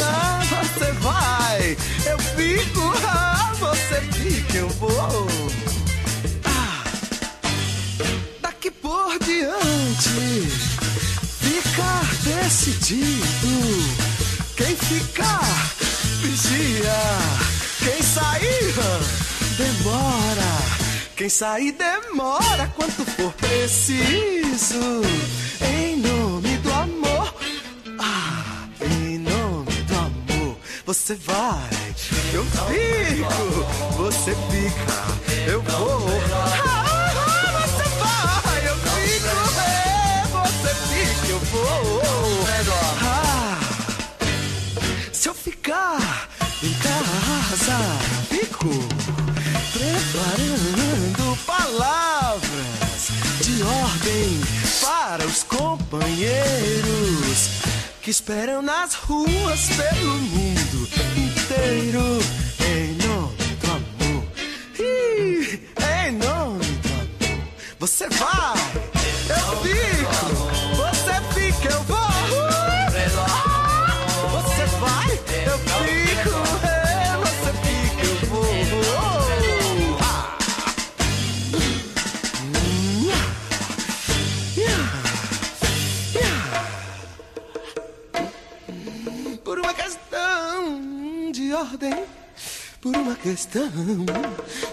Ah, 0.04 0.42
você 0.48 0.92
vai, 0.92 1.76
eu 2.06 2.18
fico. 2.18 2.80
Ah, 3.06 3.52
você 3.58 4.00
fica, 4.12 4.58
eu 4.58 4.68
vou. 4.70 5.28
Ah, 6.44 6.84
daqui 8.40 8.70
por 8.70 9.18
diante, 9.20 10.48
ficar 11.40 12.04
decidido. 12.22 13.22
Quem 14.56 14.76
ficar, 14.76 15.74
vigia. 16.20 16.94
Quem 17.78 18.02
sair, 18.02 18.74
demora. 19.56 20.81
Quem 21.22 21.28
sair, 21.28 21.70
demora 21.70 22.66
quanto 22.74 23.04
for 23.04 23.32
preciso. 23.34 25.02
Em 25.64 25.98
nome 25.98 26.56
do 26.56 26.72
amor. 26.72 27.32
Ah, 28.00 28.66
em 28.80 29.18
nome 29.18 29.70
do 29.70 29.94
amor. 29.94 30.56
Você 30.84 31.14
vai, 31.14 31.70
eu 32.34 32.44
fico. 32.44 33.66
Você 33.98 34.34
fica, 34.50 35.48
eu 35.48 35.62
vou. 35.62 36.08
Ah, 36.66 37.54
você 37.60 37.84
vai, 38.00 38.66
eu 38.66 38.76
fico. 38.96 39.36
Você 40.42 40.74
fica, 40.74 41.30
eu 41.30 41.38
vou. 41.38 42.02
Ah, 43.00 43.60
se 45.12 45.28
eu 45.28 45.34
ficar 45.34 46.28
em 46.64 46.74
casa, 46.74 48.01
palavras 51.72 53.08
de 53.40 53.62
ordem 53.62 54.38
para 54.82 55.24
os 55.26 55.42
companheiros 55.42 57.48
que 58.02 58.10
esperam 58.10 58.60
nas 58.60 58.92
ruas 58.94 59.70
pelo 59.70 60.18
mundo 60.18 60.86
inteiro. 61.16 62.18
Em 62.60 62.92
nome 63.06 63.56
do 63.60 63.70
amor, 63.70 64.24
Ih, 64.78 65.66
em 66.04 66.12
nome 66.12 66.64
do 66.64 66.92
amor, 66.92 67.40
você 67.78 68.06
vai, 68.08 68.58
eu 69.28 69.62
fico, 69.62 69.91
questão 93.22 93.70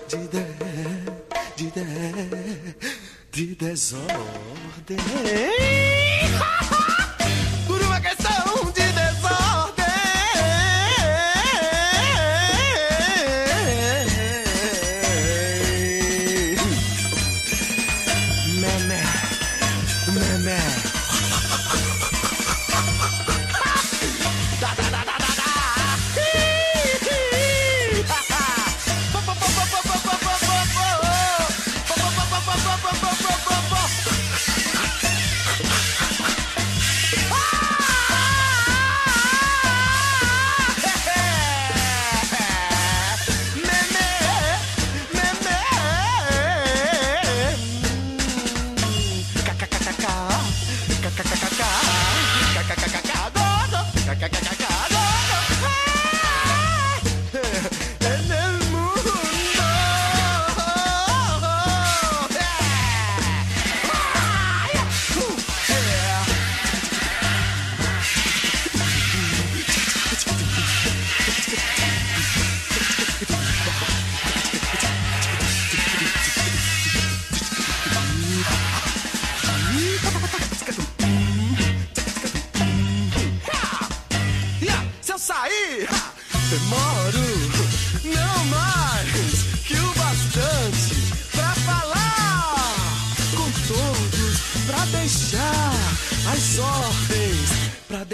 de 0.08 0.18
de, 0.18 0.28
de, 1.56 1.72
de, 1.72 3.46
de 3.46 3.56
desordem. 3.56 4.98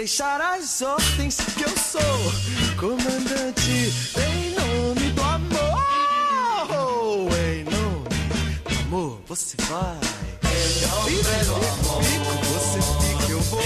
Deixar 0.06 0.40
as 0.40 0.82
ordens 0.82 1.36
que 1.56 1.64
eu 1.64 1.76
sou 1.76 2.00
comandante 2.78 3.92
em 4.16 4.54
nome 4.54 5.10
do 5.10 5.20
amor, 5.20 5.82
em 7.36 7.64
nome 7.64 8.08
do 8.62 8.78
amor, 8.82 9.20
você 9.26 9.56
vai. 9.68 9.98
Em 10.44 10.86
nome 10.86 11.22
do 11.44 11.54
amor, 11.56 12.02
você 12.44 12.78
fica, 13.02 13.32
eu 13.32 13.40
vou. 13.40 13.60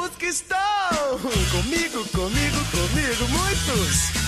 Os 0.00 0.10
que 0.16 0.26
estão 0.26 1.18
comigo, 1.50 2.04
comigo, 2.12 2.64
comigo, 2.70 3.28
muitos 3.30 4.21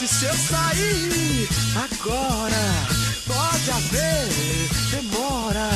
distantes. 0.00 0.10
Se 0.10 0.24
eu 0.24 0.34
sair 0.34 1.48
agora, 1.76 2.64
pode 3.26 3.70
haver 3.70 4.28
demora. 4.90 5.70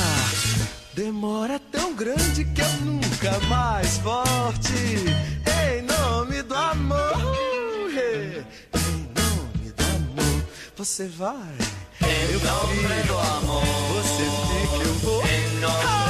Demora 0.95 1.61
tão 1.73 1.95
grande 1.95 2.45
que 2.45 2.61
eu 2.61 2.73
nunca 2.85 3.39
mais 3.49 3.99
volte. 3.99 4.73
Em 5.67 5.83
nome 5.83 6.43
do 6.43 6.55
amor, 6.55 7.91
em 7.93 9.09
nome 9.15 9.73
do 9.73 9.83
amor, 9.83 10.45
você 10.77 11.07
vai. 11.07 11.31
Em 12.01 12.33
nome 12.45 13.03
do 13.07 13.19
amor, 13.19 13.65
você 13.93 14.25
fica, 14.25 14.89
eu 14.89 14.95
vou. 14.95 15.27
Em 15.27 15.61
nome 15.61 16.04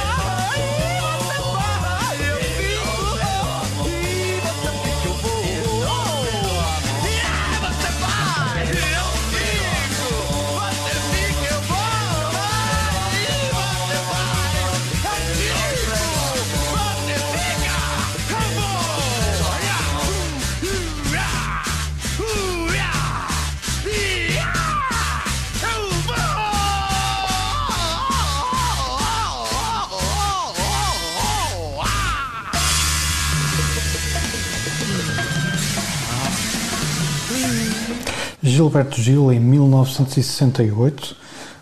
Gilberto 38.55 39.01
Gil 39.01 39.33
em 39.33 39.39
1968, 39.39 41.13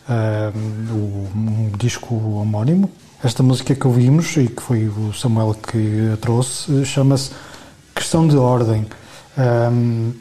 ah, 0.08 0.52
um 0.56 1.72
disco 1.76 2.14
homónimo. 2.14 2.88
Esta 3.24 3.42
música 3.42 3.74
que 3.74 3.88
ouvimos 3.88 4.38
e 4.38 4.46
que 4.48 4.62
foi 4.62 4.88
o 4.88 5.12
Samuel 5.12 5.56
que 5.56 6.12
a 6.14 6.18
trouxe 6.18 6.86
chama-se 6.86 7.32
Que 7.96 8.02
questão 8.02 8.28
de 8.28 8.38
ordem. 8.38 8.86
Um, 9.36 10.14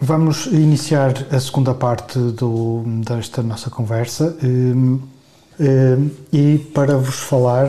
vamos 0.00 0.46
iniciar 0.46 1.12
a 1.30 1.38
segunda 1.38 1.74
parte 1.74 2.18
do, 2.18 2.82
desta 3.04 3.42
nossa 3.42 3.68
conversa 3.68 4.34
um, 4.42 4.98
um, 5.60 6.10
e 6.32 6.56
para 6.72 6.96
vos 6.96 7.16
falar 7.16 7.68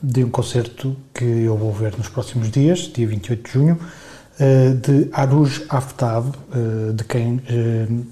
de 0.00 0.22
um 0.22 0.30
concerto 0.30 0.96
que 1.12 1.24
eu 1.24 1.56
vou 1.56 1.72
ver 1.72 1.96
nos 1.98 2.08
próximos 2.08 2.52
dias, 2.52 2.88
dia 2.94 3.08
28 3.08 3.42
de 3.44 3.52
junho, 3.52 3.80
de 4.82 5.08
Aruj 5.12 5.64
Aftab, 5.68 6.26
uh, 6.26 6.92
de 6.92 7.04
quem 7.04 7.40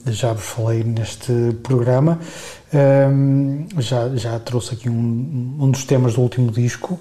já 0.07 0.33
vos 0.33 0.45
falei 0.45 0.83
neste 0.83 1.33
programa. 1.63 2.19
já, 3.79 4.09
já 4.17 4.39
trouxe 4.39 4.75
aqui 4.75 4.89
um, 4.89 5.57
um 5.61 5.71
dos 5.71 5.85
temas 5.85 6.15
do 6.15 6.23
último 6.23 6.51
disco. 6.51 6.99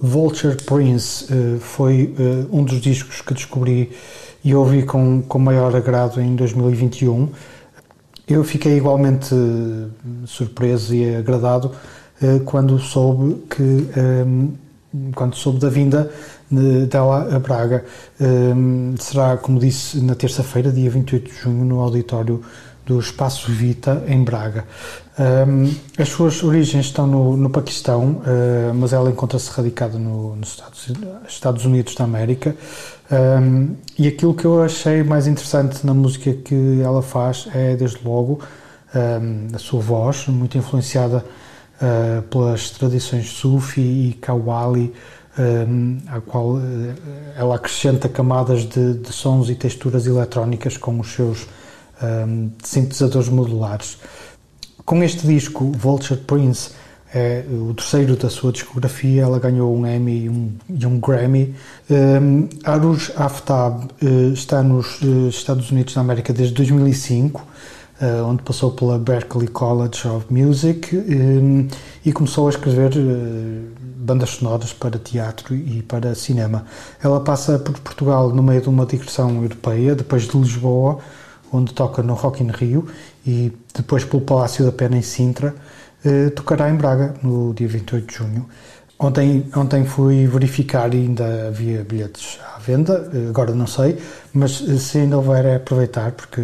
Vulture 0.00 0.56
Prince 0.56 1.26
foi 1.60 2.14
um 2.50 2.64
dos 2.64 2.80
discos 2.80 3.20
que 3.20 3.32
descobri 3.32 3.92
e 4.42 4.54
ouvi 4.54 4.82
com, 4.82 5.22
com 5.22 5.38
maior 5.38 5.76
agrado 5.76 6.20
em 6.20 6.34
2021. 6.34 7.28
Eu 8.26 8.42
fiquei 8.42 8.76
igualmente 8.76 9.34
surpreso 10.26 10.94
e 10.94 11.14
agradado 11.16 11.70
quando 12.44 12.78
soube 12.78 13.42
que 13.48 13.62
um, 13.62 14.52
quando 15.14 15.36
soube 15.36 15.58
da 15.58 15.68
vinda 15.68 16.10
dela 16.88 17.34
a 17.34 17.38
Braga. 17.38 17.84
Um, 18.20 18.94
será, 18.98 19.36
como 19.36 19.58
disse, 19.58 20.00
na 20.00 20.14
terça-feira, 20.14 20.72
dia 20.72 20.90
28 20.90 21.30
de 21.30 21.36
junho, 21.38 21.64
no 21.64 21.80
auditório 21.80 22.42
do 22.84 22.98
Espaço 22.98 23.52
Vita, 23.52 24.02
em 24.08 24.24
Braga. 24.24 24.64
Um, 25.18 25.72
as 25.96 26.08
suas 26.08 26.42
origens 26.42 26.86
estão 26.86 27.06
no, 27.06 27.36
no 27.36 27.50
Paquistão, 27.50 28.22
uh, 28.22 28.74
mas 28.74 28.92
ela 28.92 29.10
encontra-se 29.10 29.50
radicada 29.50 29.96
no, 29.96 30.34
nos 30.34 30.48
Estados, 30.48 30.92
Estados, 31.28 31.64
Unidos 31.64 31.94
da 31.94 32.04
América. 32.04 32.56
E 33.98 34.06
aquilo 34.06 34.32
que 34.34 34.44
eu 34.44 34.62
achei 34.62 35.02
mais 35.02 35.26
interessante 35.26 35.84
na 35.84 35.92
música 35.92 36.32
que 36.32 36.80
ela 36.80 37.02
faz 37.02 37.48
é, 37.52 37.74
desde 37.74 37.98
logo, 38.04 38.38
a 39.52 39.58
sua 39.58 39.80
voz, 39.80 40.28
muito 40.28 40.56
influenciada 40.56 41.24
uh, 41.80 42.22
pelas 42.22 42.70
tradições 42.70 43.28
Sufi 43.30 43.80
e 43.80 44.12
Kawali, 44.20 44.92
à 46.08 46.20
qual 46.20 46.54
uh, 46.54 46.60
ela 47.36 47.54
acrescenta 47.54 48.08
camadas 48.08 48.64
de, 48.66 48.94
de, 48.94 49.12
sons 49.12 49.48
e 49.48 49.54
texturas 49.54 50.06
eletrónicas 50.06 50.76
com 50.76 50.98
os 51.00 51.12
seus 51.12 51.46
sintetizadores 52.62 53.28
modulares. 53.28 53.98
Com 54.86 55.02
este 55.02 55.26
disco, 55.26 55.70
Vulture 55.72 56.18
Prince, 56.18 56.70
é 57.12 57.44
o 57.50 57.74
terceiro 57.74 58.16
da 58.16 58.30
sua 58.30 58.52
discografia, 58.52 59.22
ela 59.22 59.38
ganhou 59.38 59.76
um 59.76 59.84
Emmy 59.84 60.24
e 60.24 60.28
um, 60.28 60.52
e 60.68 60.86
um 60.86 61.00
Grammy. 61.00 61.54
Um, 61.90 62.48
Aruj 62.64 63.10
Aftab 63.16 63.90
uh, 64.00 64.32
está 64.32 64.62
nos 64.62 65.00
uh, 65.02 65.28
Estados 65.28 65.72
Unidos 65.72 65.94
da 65.94 66.02
América 66.02 66.32
desde 66.32 66.54
2005, 66.54 67.40
uh, 67.40 67.44
onde 68.26 68.42
passou 68.42 68.70
pela 68.70 68.98
Berklee 68.98 69.48
College 69.48 70.08
of 70.08 70.26
Music 70.32 70.96
um, 70.96 71.68
e 72.04 72.12
começou 72.12 72.46
a 72.46 72.50
escrever 72.50 72.92
bandas 74.10 74.30
sonoras 74.30 74.72
para 74.72 74.98
teatro 74.98 75.54
e 75.54 75.82
para 75.82 76.14
cinema. 76.14 76.64
Ela 77.02 77.20
passa 77.20 77.58
por 77.58 77.78
Portugal 77.78 78.30
no 78.30 78.42
meio 78.42 78.62
de 78.62 78.68
uma 78.68 78.86
digressão 78.86 79.42
europeia, 79.42 79.94
depois 79.94 80.22
de 80.22 80.36
Lisboa, 80.36 80.98
onde 81.52 81.74
toca 81.74 82.02
no 82.02 82.14
Rock 82.14 82.42
in 82.42 82.48
Rio 82.48 82.86
e 83.26 83.52
depois 83.74 84.04
pelo 84.04 84.22
Palácio 84.22 84.64
da 84.64 84.72
Pena 84.72 84.96
em 84.96 85.02
Sintra, 85.02 85.54
eh, 86.04 86.30
tocará 86.30 86.70
em 86.70 86.76
Braga 86.76 87.14
no 87.22 87.52
dia 87.52 87.68
28 87.68 88.06
de 88.06 88.14
junho. 88.16 88.48
Ontem, 89.02 89.46
ontem 89.56 89.86
fui 89.86 90.26
verificar 90.26 90.92
e 90.92 90.98
ainda 90.98 91.48
havia 91.48 91.82
bilhetes 91.82 92.38
à 92.54 92.58
venda, 92.58 93.10
eh, 93.14 93.30
agora 93.30 93.54
não 93.54 93.66
sei, 93.66 93.96
mas 94.30 94.62
eh, 94.68 94.76
se 94.76 94.98
ainda 94.98 95.16
houver 95.16 95.46
é 95.46 95.54
aproveitar 95.54 96.12
porque 96.12 96.42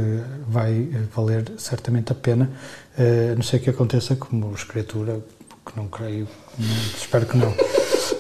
vai 0.48 0.88
valer 1.14 1.52
certamente 1.58 2.12
a 2.12 2.14
pena, 2.14 2.50
a 2.98 3.34
não 3.34 3.42
sei 3.42 3.58
que 3.58 3.68
aconteça 3.68 4.16
como 4.16 4.54
escritura, 4.54 5.20
que 5.66 5.76
não 5.76 5.86
creio, 5.86 6.26
espero 6.96 7.26
que 7.26 7.36
não. 7.36 7.52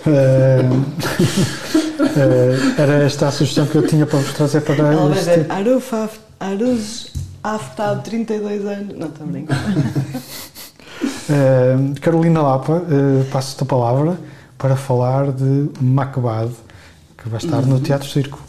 era 2.78 3.04
esta 3.04 3.28
a 3.28 3.32
sugestão 3.32 3.66
que 3.66 3.76
eu 3.76 3.86
tinha 3.86 4.04
para 4.04 4.18
vos 4.18 4.34
trazer 4.34 4.60
para 4.60 4.74
este... 5.14 5.50
Arufa 5.50 6.10
Aruz 6.38 7.10
Aftab, 7.42 8.02
32 8.02 8.66
anos. 8.66 8.98
Não, 8.98 9.06
estou 9.06 9.26
brincando. 9.26 9.62
uh, 11.28 12.00
Carolina 12.00 12.42
Lapa, 12.42 12.74
uh, 12.74 13.24
passo-te 13.30 13.62
a 13.62 13.66
palavra 13.66 14.18
para 14.58 14.76
falar 14.76 15.32
de 15.32 15.70
Macbeth, 15.80 16.52
que 17.16 17.28
vai 17.28 17.38
estar 17.38 17.58
uhum. 17.58 17.66
no 17.66 17.80
Teatro 17.80 18.08
Circo. 18.08 18.40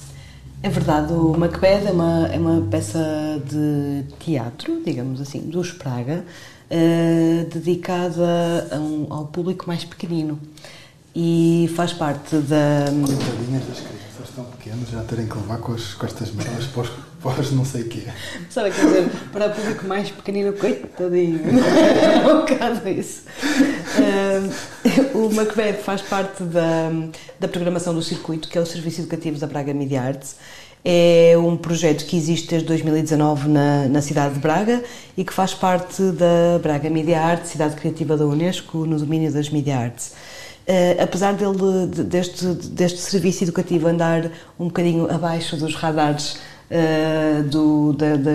É 0.63 0.69
verdade, 0.69 1.13
o 1.13 1.37
Macbeth 1.37 1.87
é 1.87 1.91
uma, 1.91 2.27
é 2.27 2.37
uma 2.37 2.61
peça 2.69 3.41
de 3.45 4.03
teatro, 4.19 4.81
digamos 4.83 5.21
assim, 5.21 5.41
dos 5.41 5.71
Praga, 5.71 6.25
uh, 6.71 7.49
dedicada 7.53 8.67
um, 8.73 9.07
ao 9.09 9.25
público 9.25 9.65
mais 9.67 9.85
pequenino 9.85 10.39
e 11.15 11.71
faz 11.75 11.93
parte 11.93 12.37
da. 12.37 12.85
Coitadinhas 12.91 13.65
das 13.67 13.79
crianças 13.79 14.29
tão 14.35 14.45
pequenas 14.45 14.89
já 14.89 15.01
terem 15.01 15.27
que 15.27 15.35
levar 15.35 15.57
com, 15.57 15.73
as, 15.73 15.93
com 15.93 16.05
estas 16.05 16.31
merdas 16.31 16.65
para 16.65 16.81
os 16.81 16.89
Podes 17.21 17.51
não 17.51 17.65
sei 17.65 17.81
o 17.81 17.89
quê. 17.89 18.03
Sabe, 18.49 18.71
quer 18.71 18.85
dizer, 18.85 19.09
para 19.31 19.47
o 19.47 19.51
público 19.51 19.87
mais 19.87 20.11
pequenino, 20.11 20.53
coitadinho. 20.53 21.41
é 21.49 22.31
um 22.31 22.41
bocado 22.41 22.87
isso. 22.89 23.23
Uh, 23.97 25.17
o 25.17 25.33
Macbeth 25.33 25.81
faz 25.83 26.01
parte 26.01 26.43
da, 26.43 26.91
da 27.39 27.47
programação 27.47 27.93
do 27.93 28.03
Circuito, 28.03 28.47
que 28.47 28.57
é 28.57 28.61
o 28.61 28.65
Serviço 28.65 29.01
Educativo 29.01 29.39
da 29.39 29.47
Braga 29.47 29.73
Media 29.73 30.01
Arts. 30.01 30.35
É 30.85 31.35
um 31.37 31.57
projeto 31.57 32.05
que 32.05 32.15
existe 32.15 32.49
desde 32.49 32.67
2019 32.67 33.49
na, 33.49 33.87
na 33.87 34.01
cidade 34.01 34.35
de 34.35 34.39
Braga 34.39 34.83
e 35.17 35.23
que 35.25 35.33
faz 35.33 35.55
parte 35.55 36.03
da 36.11 36.59
Braga 36.61 36.89
Media 36.89 37.19
Arts, 37.19 37.49
cidade 37.49 37.75
criativa 37.75 38.15
da 38.15 38.25
Unesco, 38.25 38.85
no 38.85 38.97
domínio 38.97 39.31
das 39.33 39.49
Media 39.49 39.77
Arts. 39.79 40.13
Uh, 40.67 41.01
apesar 41.01 41.33
dele, 41.33 41.87
deste, 41.87 42.45
deste 42.45 42.99
serviço 42.99 43.43
educativo 43.43 43.87
andar 43.87 44.29
um 44.59 44.65
bocadinho 44.65 45.09
abaixo 45.09 45.57
dos 45.57 45.73
radares 45.73 46.37
uh, 46.71 47.43
do, 47.43 47.93
da, 47.93 48.15
da, 48.15 48.31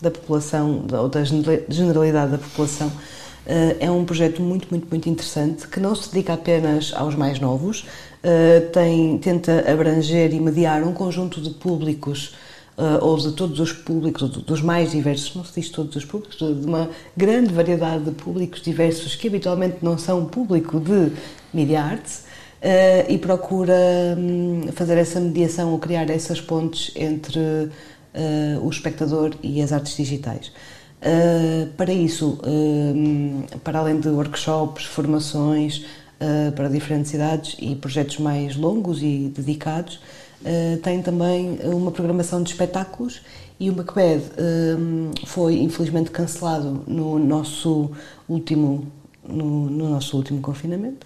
da, 0.00 0.10
população, 0.10 0.84
ou 0.92 1.08
da 1.08 1.22
generalidade 1.24 2.32
da 2.32 2.38
população, 2.38 2.88
uh, 2.88 3.76
é 3.80 3.90
um 3.90 4.04
projeto 4.04 4.42
muito, 4.42 4.68
muito, 4.70 4.86
muito 4.90 5.08
interessante 5.08 5.66
que 5.68 5.80
não 5.80 5.94
se 5.94 6.12
dedica 6.12 6.34
apenas 6.34 6.92
aos 6.94 7.14
mais 7.14 7.38
novos, 7.40 7.80
uh, 7.80 8.70
tem, 8.72 9.18
tenta 9.18 9.70
abranger 9.70 10.32
e 10.34 10.40
mediar 10.40 10.82
um 10.82 10.92
conjunto 10.92 11.40
de 11.40 11.50
públicos 11.50 12.34
Uh, 12.74 13.04
ou 13.04 13.18
de 13.18 13.32
todos 13.32 13.60
os 13.60 13.70
públicos, 13.70 14.30
dos 14.30 14.62
mais 14.62 14.92
diversos, 14.92 15.36
não 15.36 15.44
se 15.44 15.60
diz 15.60 15.68
todos 15.68 15.94
os 15.94 16.06
públicos, 16.06 16.38
de 16.38 16.66
uma 16.66 16.88
grande 17.14 17.52
variedade 17.52 18.04
de 18.04 18.12
públicos 18.12 18.62
diversos 18.62 19.14
que 19.14 19.28
habitualmente 19.28 19.76
não 19.82 19.98
são 19.98 20.24
público 20.24 20.80
de 20.80 21.12
media 21.52 21.82
arts, 21.82 22.24
e 23.08 23.18
procura 23.18 23.74
um, 24.16 24.70
fazer 24.72 24.96
essa 24.96 25.18
mediação 25.18 25.72
ou 25.72 25.78
criar 25.78 26.08
essas 26.10 26.40
pontes 26.40 26.92
entre 26.94 27.40
uh, 27.40 27.70
o 28.62 28.70
espectador 28.70 29.34
e 29.42 29.60
as 29.60 29.72
artes 29.72 29.96
digitais. 29.96 30.52
Uh, 31.02 31.66
para 31.76 31.92
isso, 31.92 32.38
hum, 32.46 33.42
para 33.64 33.80
além 33.80 33.98
de 33.98 34.08
workshops, 34.08 34.84
formações 34.84 35.84
para 36.54 36.68
diferentes 36.68 37.10
cidades 37.10 37.56
e 37.58 37.74
projetos 37.74 38.18
mais 38.18 38.54
longos 38.54 39.02
e 39.02 39.32
dedicados, 39.34 39.98
tem 40.80 41.02
também 41.02 41.58
uma 41.64 41.90
programação 41.90 42.44
de 42.44 42.50
espetáculos 42.50 43.22
e 43.58 43.68
o 43.68 43.74
Macbeth 43.74 44.30
hum, 44.78 45.10
foi 45.26 45.60
infelizmente 45.60 46.12
cancelado 46.12 46.84
no 46.86 47.18
nosso 47.18 47.90
último 48.28 48.86
no, 49.28 49.68
no 49.68 49.88
nosso 49.90 50.16
último 50.16 50.40
confinamento 50.40 51.04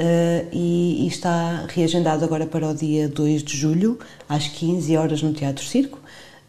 uh, 0.00 0.48
e, 0.50 1.04
e, 1.04 1.06
está 1.06 1.66
reagendado 1.68 2.24
agora 2.24 2.46
para 2.46 2.68
o 2.68 2.74
dia 2.74 3.08
2 3.08 3.42
de 3.42 3.56
julho, 3.56 3.98
às 4.28 4.48
15 4.48 4.96
horas 4.96 5.22
no 5.22 5.32
Teatro 5.32 5.64
Circo. 5.64 5.98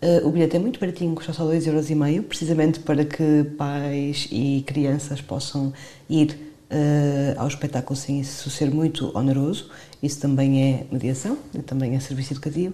Uh, 0.01 0.27
o 0.27 0.31
bilhete 0.31 0.55
é 0.55 0.59
muito 0.59 0.79
baratinho, 0.79 1.13
custa 1.13 1.33
só 1.33 1.45
2,5€, 1.45 2.23
precisamente 2.23 2.79
para 2.79 3.05
que 3.05 3.43
pais 3.57 4.27
e 4.31 4.63
crianças 4.65 5.21
possam 5.21 5.73
ir 6.09 6.31
uh, 6.71 7.39
ao 7.39 7.47
espetáculo 7.47 7.95
sem 7.95 8.21
isso 8.21 8.49
ser 8.49 8.71
muito 8.71 9.15
oneroso. 9.15 9.69
Isso 10.01 10.19
também 10.19 10.63
é 10.63 10.85
mediação, 10.91 11.37
também 11.67 11.95
é 11.95 11.99
serviço 11.99 12.33
educativo. 12.33 12.73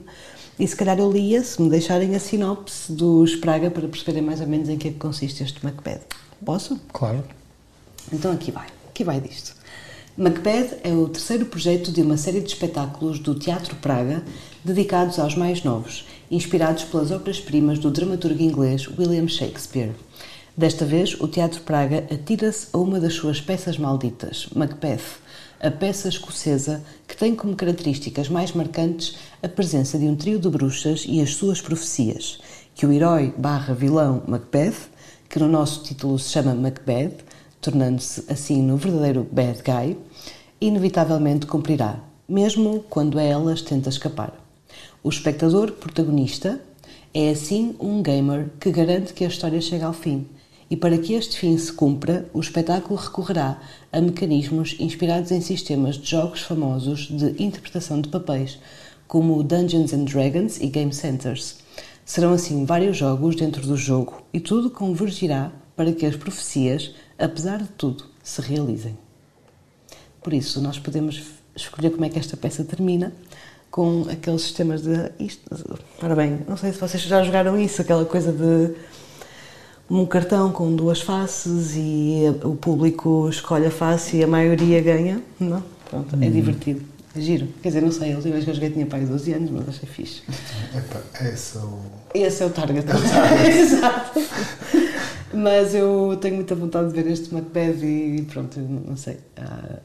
E 0.57 0.65
se 0.65 0.75
calhar 0.75 0.97
eu 0.97 1.11
lia, 1.11 1.43
se 1.43 1.61
me 1.61 1.69
deixarem 1.69 2.15
a 2.15 2.19
sinopse 2.19 2.91
dos 2.91 3.35
Praga 3.35 3.69
para 3.69 3.87
perceberem 3.87 4.23
mais 4.23 4.39
ou 4.39 4.47
menos 4.47 4.69
em 4.69 4.77
que 4.77 4.87
é 4.87 4.91
que 4.91 4.97
consiste 4.97 5.43
este 5.43 5.63
Macbeth. 5.63 6.01
Posso? 6.43 6.79
Claro. 6.93 7.23
Então 8.11 8.31
aqui 8.31 8.51
vai, 8.51 8.67
aqui 8.89 9.03
vai 9.03 9.19
disto. 9.19 9.56
Macbeth 10.19 10.79
é 10.83 10.91
o 10.91 11.07
terceiro 11.07 11.45
projeto 11.45 11.91
de 11.91 12.01
uma 12.01 12.17
série 12.17 12.41
de 12.41 12.47
espetáculos 12.47 13.19
do 13.19 13.35
Teatro 13.35 13.75
Praga 13.75 14.23
dedicados 14.65 15.19
aos 15.19 15.35
mais 15.35 15.63
novos, 15.63 16.07
inspirados 16.31 16.85
pelas 16.85 17.11
obras-primas 17.11 17.77
do 17.77 17.91
dramaturgo 17.91 18.41
inglês 18.41 18.89
William 18.97 19.27
Shakespeare. 19.27 19.91
Desta 20.57 20.85
vez, 20.85 21.15
o 21.21 21.27
Teatro 21.27 21.61
Praga 21.61 22.07
atira-se 22.11 22.65
a 22.73 22.79
uma 22.79 22.99
das 22.99 23.13
suas 23.13 23.39
peças 23.39 23.77
malditas, 23.77 24.47
Macbeth, 24.55 25.19
a 25.59 25.69
peça 25.69 26.09
escocesa 26.09 26.83
que 27.07 27.15
tem 27.15 27.35
como 27.35 27.55
características 27.55 28.27
mais 28.27 28.51
marcantes 28.53 29.17
a 29.43 29.47
presença 29.47 29.99
de 29.99 30.05
um 30.05 30.15
trio 30.15 30.39
de 30.39 30.49
bruxas 30.49 31.05
e 31.07 31.21
as 31.21 31.35
suas 31.35 31.61
profecias, 31.61 32.39
que 32.73 32.87
o 32.87 32.91
herói 32.91 33.35
barra 33.37 33.75
vilão 33.75 34.23
Macbeth, 34.27 34.89
que 35.29 35.37
no 35.37 35.47
nosso 35.47 35.83
título 35.83 36.17
se 36.17 36.31
chama 36.31 36.55
Macbeth, 36.55 37.17
tornando-se 37.61 38.23
assim 38.31 38.63
no 38.63 38.77
verdadeiro 38.77 39.27
bad 39.31 39.61
guy, 39.61 39.97
inevitavelmente 40.59 41.45
cumprirá, 41.45 41.99
mesmo 42.27 42.83
quando 42.89 43.19
a 43.19 43.23
elas 43.23 43.61
tenta 43.61 43.89
escapar. 43.89 44.33
O 45.03 45.09
espectador 45.09 45.71
protagonista 45.73 46.59
é 47.13 47.29
assim 47.29 47.75
um 47.79 48.01
gamer 48.01 48.49
que 48.59 48.71
garante 48.71 49.13
que 49.13 49.23
a 49.23 49.27
história 49.27 49.61
chega 49.61 49.85
ao 49.85 49.93
fim. 49.93 50.27
E 50.69 50.75
para 50.75 50.97
que 50.97 51.13
este 51.13 51.37
fim 51.37 51.57
se 51.57 51.71
cumpra, 51.71 52.29
o 52.33 52.41
espetáculo 52.41 52.99
recorrerá 52.99 53.61
a 53.91 54.01
mecanismos 54.01 54.75
inspirados 54.79 55.31
em 55.31 55.39
sistemas 55.39 55.95
de 55.95 56.09
jogos 56.09 56.41
famosos 56.41 57.07
de 57.07 57.41
interpretação 57.41 58.01
de 58.01 58.09
papéis, 58.09 58.59
como 59.07 59.41
Dungeons 59.43 59.93
and 59.93 60.03
Dragons 60.03 60.59
e 60.59 60.67
Game 60.67 60.93
Centers. 60.93 61.59
Serão 62.03 62.33
assim 62.33 62.65
vários 62.65 62.97
jogos 62.97 63.35
dentro 63.35 63.65
do 63.65 63.77
jogo 63.77 64.21
e 64.33 64.39
tudo 64.39 64.69
convergirá 64.69 65.51
para 65.75 65.93
que 65.93 66.05
as 66.05 66.15
profecias, 66.15 66.91
apesar 67.17 67.59
de 67.59 67.69
tudo, 67.69 68.05
se 68.21 68.41
realizem. 68.41 68.97
Por 70.27 70.33
isso, 70.33 70.59
nós 70.59 70.77
podemos 70.77 71.23
escolher 71.55 71.89
como 71.91 72.03
é 72.03 72.09
que 72.09 72.19
esta 72.19 72.35
peça 72.35 72.61
termina 72.61 73.13
com 73.71 74.05
aqueles 74.11 74.41
sistemas 74.41 74.81
de 74.81 75.09
isto. 75.21 75.41
Ora 76.03 76.17
bem, 76.17 76.39
não 76.45 76.57
sei 76.57 76.73
se 76.73 76.79
vocês 76.81 77.01
já 77.03 77.23
jogaram 77.23 77.57
isso, 77.57 77.81
aquela 77.81 78.03
coisa 78.03 78.33
de 78.33 78.73
um 79.89 80.05
cartão 80.05 80.51
com 80.51 80.75
duas 80.75 80.99
faces 80.99 81.75
e 81.77 82.23
o 82.43 82.55
público 82.57 83.29
escolhe 83.29 83.67
a 83.67 83.71
face 83.71 84.17
e 84.17 84.23
a 84.25 84.27
maioria 84.27 84.81
ganha. 84.81 85.21
Não? 85.39 85.63
Pronto, 85.89 86.13
é 86.21 86.27
Hum. 86.27 86.29
divertido. 86.31 86.81
É 87.15 87.21
giro. 87.21 87.47
Quer 87.63 87.69
dizer, 87.69 87.81
não 87.81 87.91
sei, 87.93 88.11
a 88.11 88.15
última 88.17 88.33
vez 88.33 88.43
que 88.43 88.49
eu 88.51 88.55
joguei 88.55 88.69
tinha 88.71 88.85
pai 88.85 88.99
de 88.99 89.05
12 89.05 89.31
anos, 89.31 89.49
mas 89.49 89.69
achei 89.69 89.87
fixe. 89.87 90.23
Epá, 90.75 90.99
esse 91.25 91.57
é 91.57 91.61
o. 91.61 91.79
Esse 92.13 92.43
é 92.43 92.45
o 92.45 92.49
target. 92.49 92.85
É 92.91 92.93
o 92.93 92.99
target. 93.09 93.57
Exato. 93.59 94.19
Mas 95.33 95.73
eu 95.73 96.17
tenho 96.19 96.35
muita 96.35 96.53
vontade 96.53 96.89
de 96.91 97.01
ver 97.01 97.09
este 97.09 97.33
Macbeth 97.33 97.81
e 97.81 98.27
pronto, 98.29 98.59
não 98.59 98.97
sei. 98.97 99.19
Ah, 99.37 99.79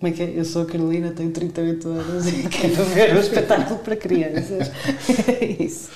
como 0.00 0.12
é 0.12 0.16
que 0.16 0.22
é? 0.22 0.32
Eu 0.38 0.44
sou 0.46 0.62
a 0.62 0.66
Carolina, 0.66 1.10
tenho 1.12 1.30
38 1.30 1.88
anos 1.88 2.26
e 2.26 2.48
quero 2.48 2.84
ver 2.86 3.14
um 3.16 3.20
espetáculo 3.20 3.78
para 3.80 3.96
crianças. 3.96 4.70
É 5.28 5.62
isso. 5.62 5.90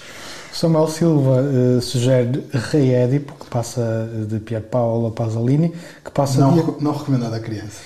Samuel 0.52 0.86
Silva 0.88 1.40
eh, 1.78 1.80
sugere 1.80 2.44
Rei 2.70 2.92
Édipo, 2.94 3.34
que 3.34 3.46
passa 3.50 4.08
de 4.28 4.38
Pier 4.40 4.62
Paolo 4.62 5.10
Pasolini, 5.10 5.72
que 6.04 6.10
passa, 6.12 6.40
Não, 6.40 6.52
dia, 6.52 6.64
não 6.80 6.92
recomendado 6.92 7.34
a 7.34 7.40
criança. 7.40 7.80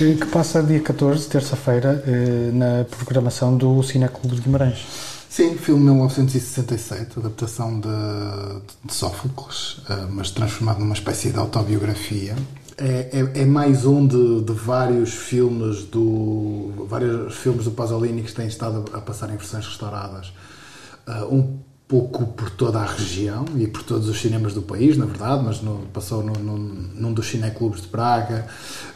eh, 0.00 0.14
que 0.14 0.26
passa 0.26 0.62
dia 0.62 0.80
14, 0.80 1.28
terça-feira, 1.28 2.02
eh, 2.06 2.50
na 2.52 2.84
programação 2.84 3.56
do 3.56 3.82
Cineclube 3.82 4.36
de 4.36 4.42
Guimarães. 4.42 4.86
Sim, 5.28 5.56
filme 5.56 5.80
de 5.84 5.86
1967, 5.92 7.18
adaptação 7.18 7.78
de, 7.80 7.88
de 8.84 8.92
Sófocles, 8.92 9.80
eh, 9.88 10.06
mas 10.10 10.30
transformado 10.30 10.80
numa 10.80 10.94
espécie 10.94 11.30
de 11.30 11.38
autobiografia. 11.38 12.34
É, 12.82 13.10
é, 13.12 13.42
é 13.42 13.44
mais 13.44 13.84
um 13.84 14.06
de, 14.06 14.40
de 14.40 14.52
vários 14.54 15.12
filmes 15.12 15.84
do 15.84 16.86
vários 16.88 17.36
filmes 17.36 17.66
do 17.66 17.72
Pasolini 17.72 18.22
que 18.22 18.32
têm 18.32 18.46
estado 18.46 18.86
a, 18.94 19.00
passar 19.02 19.28
em 19.28 19.36
versões 19.36 19.66
restauradas. 19.66 20.32
Eh, 21.06 21.24
um 21.24 21.58
pouco 21.86 22.28
por 22.28 22.48
toda 22.48 22.78
a 22.78 22.86
região 22.86 23.44
e 23.58 23.66
por 23.66 23.82
todos 23.82 24.08
os 24.08 24.18
cinemas 24.18 24.54
do 24.54 24.62
país, 24.62 24.96
na 24.96 25.04
verdade, 25.04 25.44
mas 25.44 25.60
no, 25.60 25.80
passou 25.92 26.22
no, 26.22 26.32
no, 26.32 26.56
num 26.56 27.12
dos 27.12 27.26
cineclubes 27.28 27.82
de 27.82 27.88
Praga, 27.88 28.46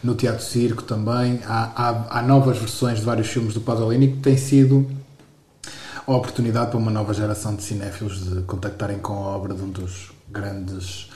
no 0.02 0.14
Teatro 0.14 0.42
Circo 0.42 0.82
também. 0.82 1.40
Há, 1.44 1.72
há, 1.76 2.18
há 2.20 2.22
novas 2.22 2.56
versões 2.56 3.00
de 3.00 3.04
vários 3.04 3.26
filmes 3.26 3.52
do 3.52 3.60
Pasolini 3.60 4.12
que 4.12 4.20
têm 4.20 4.38
sido 4.38 4.88
a 6.06 6.16
oportunidade 6.16 6.70
para 6.70 6.78
uma 6.78 6.90
nova 6.90 7.12
geração 7.12 7.54
de 7.54 7.62
cinéfilos 7.62 8.30
de 8.30 8.42
contactarem 8.44 8.98
com 8.98 9.12
a 9.12 9.36
obra 9.36 9.52
de 9.52 9.62
um 9.62 9.68
dos 9.68 10.10
grandes 10.30 11.10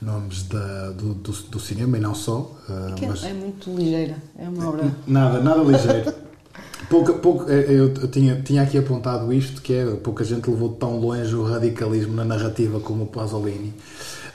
nomes 0.00 0.44
da, 0.44 0.90
do, 0.90 1.14
do, 1.14 1.32
do 1.32 1.60
cinema 1.60 1.96
e 1.98 2.00
não 2.00 2.14
só. 2.14 2.40
uh, 2.68 3.02
é- 3.02 3.06
mas 3.08 3.24
É 3.24 3.32
muito 3.32 3.74
ligeira, 3.74 4.16
é 4.38 4.48
uma 4.48 4.68
obra. 4.68 4.94
nada, 5.06 5.40
nada 5.40 5.62
ligeiro. 5.62 6.12
Pouca, 6.88 7.12
pouco, 7.12 7.50
eh, 7.50 7.66
eu, 7.68 7.92
tinha, 8.08 8.40
tinha 8.40 8.62
aqui 8.62 8.78
apontado 8.78 9.30
isto, 9.32 9.60
que 9.60 9.74
é 9.74 9.84
pouca 9.96 10.24
gente 10.24 10.48
levou 10.48 10.70
tão 10.70 10.98
longe 10.98 11.34
o 11.34 11.42
radicalismo 11.44 12.14
na 12.14 12.24
narrativa 12.24 12.80
como 12.80 13.02
o 13.04 13.06
Pasolini. 13.06 13.74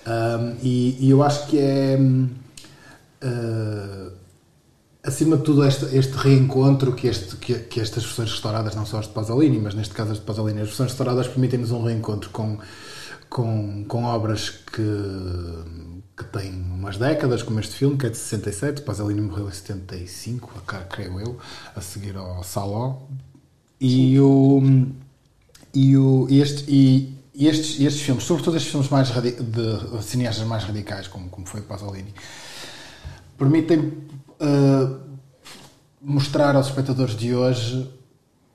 Um, 0.05 0.55
e, 0.61 0.97
e 0.99 1.09
eu 1.09 1.24
acho 1.24 1.47
que 1.47 1.57
é 1.57 1.97
uh, 3.24 4.11
acima 5.03 5.38
de 5.38 5.43
tudo 5.43 5.66
este, 5.66 5.86
este 5.95 6.14
reencontro 6.18 6.93
que, 6.93 7.07
este, 7.07 7.36
que, 7.38 7.55
que 7.55 7.80
estas 7.80 8.03
versões 8.03 8.30
restauradas, 8.32 8.76
não 8.76 8.86
só 8.86 8.99
as 8.99 9.07
de 9.07 9.14
Pasolini, 9.14 9.59
mas 9.59 9.74
neste 9.74 9.93
caso 9.93 10.11
as 10.11 10.18
de 10.18 10.24
Pasolini, 10.24 10.61
as 10.61 10.68
versões 10.68 10.89
restauradas 10.89 11.28
permitem-nos 11.28 11.72
um 11.72 11.84
reencontro 11.84 12.30
com, 12.30 12.57
com, 13.34 13.84
com 13.88 14.03
obras 14.03 14.51
que, 14.51 14.84
que 16.15 16.23
têm 16.25 16.53
umas 16.53 16.97
décadas, 16.97 17.41
como 17.41 17.59
este 17.59 17.73
filme, 17.73 17.97
que 17.97 18.05
é 18.05 18.09
de 18.09 18.15
67, 18.15 18.84
Pasolini 18.84 19.21
morreu 19.21 19.49
em 19.49 19.51
75, 19.51 20.61
cá, 20.67 20.81
creio 20.81 21.19
eu, 21.19 21.38
a 21.75 21.81
seguir 21.81 22.15
ao 22.15 22.43
Saló. 22.43 23.07
E, 23.81 24.19
o, 24.19 24.61
e, 25.73 25.97
o, 25.97 26.27
este, 26.29 26.63
e, 26.71 27.17
estes, 27.34 27.81
estes 27.81 28.03
filmes, 28.03 28.23
sobretudo 28.23 28.55
estes 28.55 28.71
filmes 28.71 28.89
mais 28.89 29.09
radi- 29.09 29.31
de 29.41 30.03
cineastas 30.03 30.45
mais 30.45 30.63
radicais, 30.63 31.07
como, 31.07 31.27
como 31.27 31.47
foi 31.47 31.61
Pasolini, 31.61 32.13
permitem 33.36 33.79
uh, 33.79 34.99
mostrar 35.99 36.55
aos 36.55 36.67
espectadores 36.67 37.17
de 37.17 37.34
hoje 37.34 37.89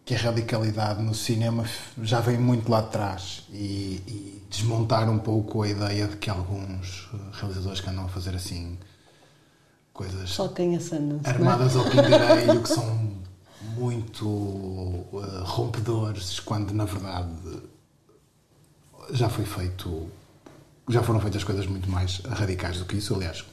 que 0.08 0.14
a 0.14 0.18
radicalidade 0.18 1.02
no 1.02 1.14
cinema 1.14 1.66
já 2.00 2.18
vem 2.18 2.38
muito 2.38 2.72
lá 2.72 2.80
de 2.80 2.88
trás 2.88 3.44
e, 3.50 4.02
e 4.06 4.42
desmontar 4.48 5.06
um 5.10 5.18
pouco 5.18 5.62
a 5.62 5.68
ideia 5.68 6.08
de 6.08 6.16
que 6.16 6.30
alguns 6.30 7.10
uh, 7.12 7.30
realizadores 7.32 7.82
que 7.82 7.90
andam 7.90 8.06
a 8.06 8.08
fazer 8.08 8.34
assim 8.34 8.78
coisas 9.92 10.30
Só 10.30 10.48
quem 10.48 10.74
a 10.76 10.80
Sundance. 10.80 11.28
armadas 11.28 11.74
não 11.74 11.82
é? 11.82 11.84
ao 11.84 11.90
pingarelho 11.90 12.62
que 12.64 12.68
são 12.70 13.18
muito 13.74 14.26
uh, 14.26 15.42
rompedores 15.44 16.40
quando 16.40 16.72
na 16.72 16.86
verdade 16.86 17.28
já 19.10 19.28
foi 19.28 19.44
feito 19.44 20.08
já 20.88 21.02
foram 21.02 21.20
feitas 21.20 21.44
coisas 21.44 21.66
muito 21.66 21.90
mais 21.90 22.20
radicais 22.20 22.78
do 22.78 22.86
que 22.86 22.96
isso 22.96 23.14
aliás 23.14 23.44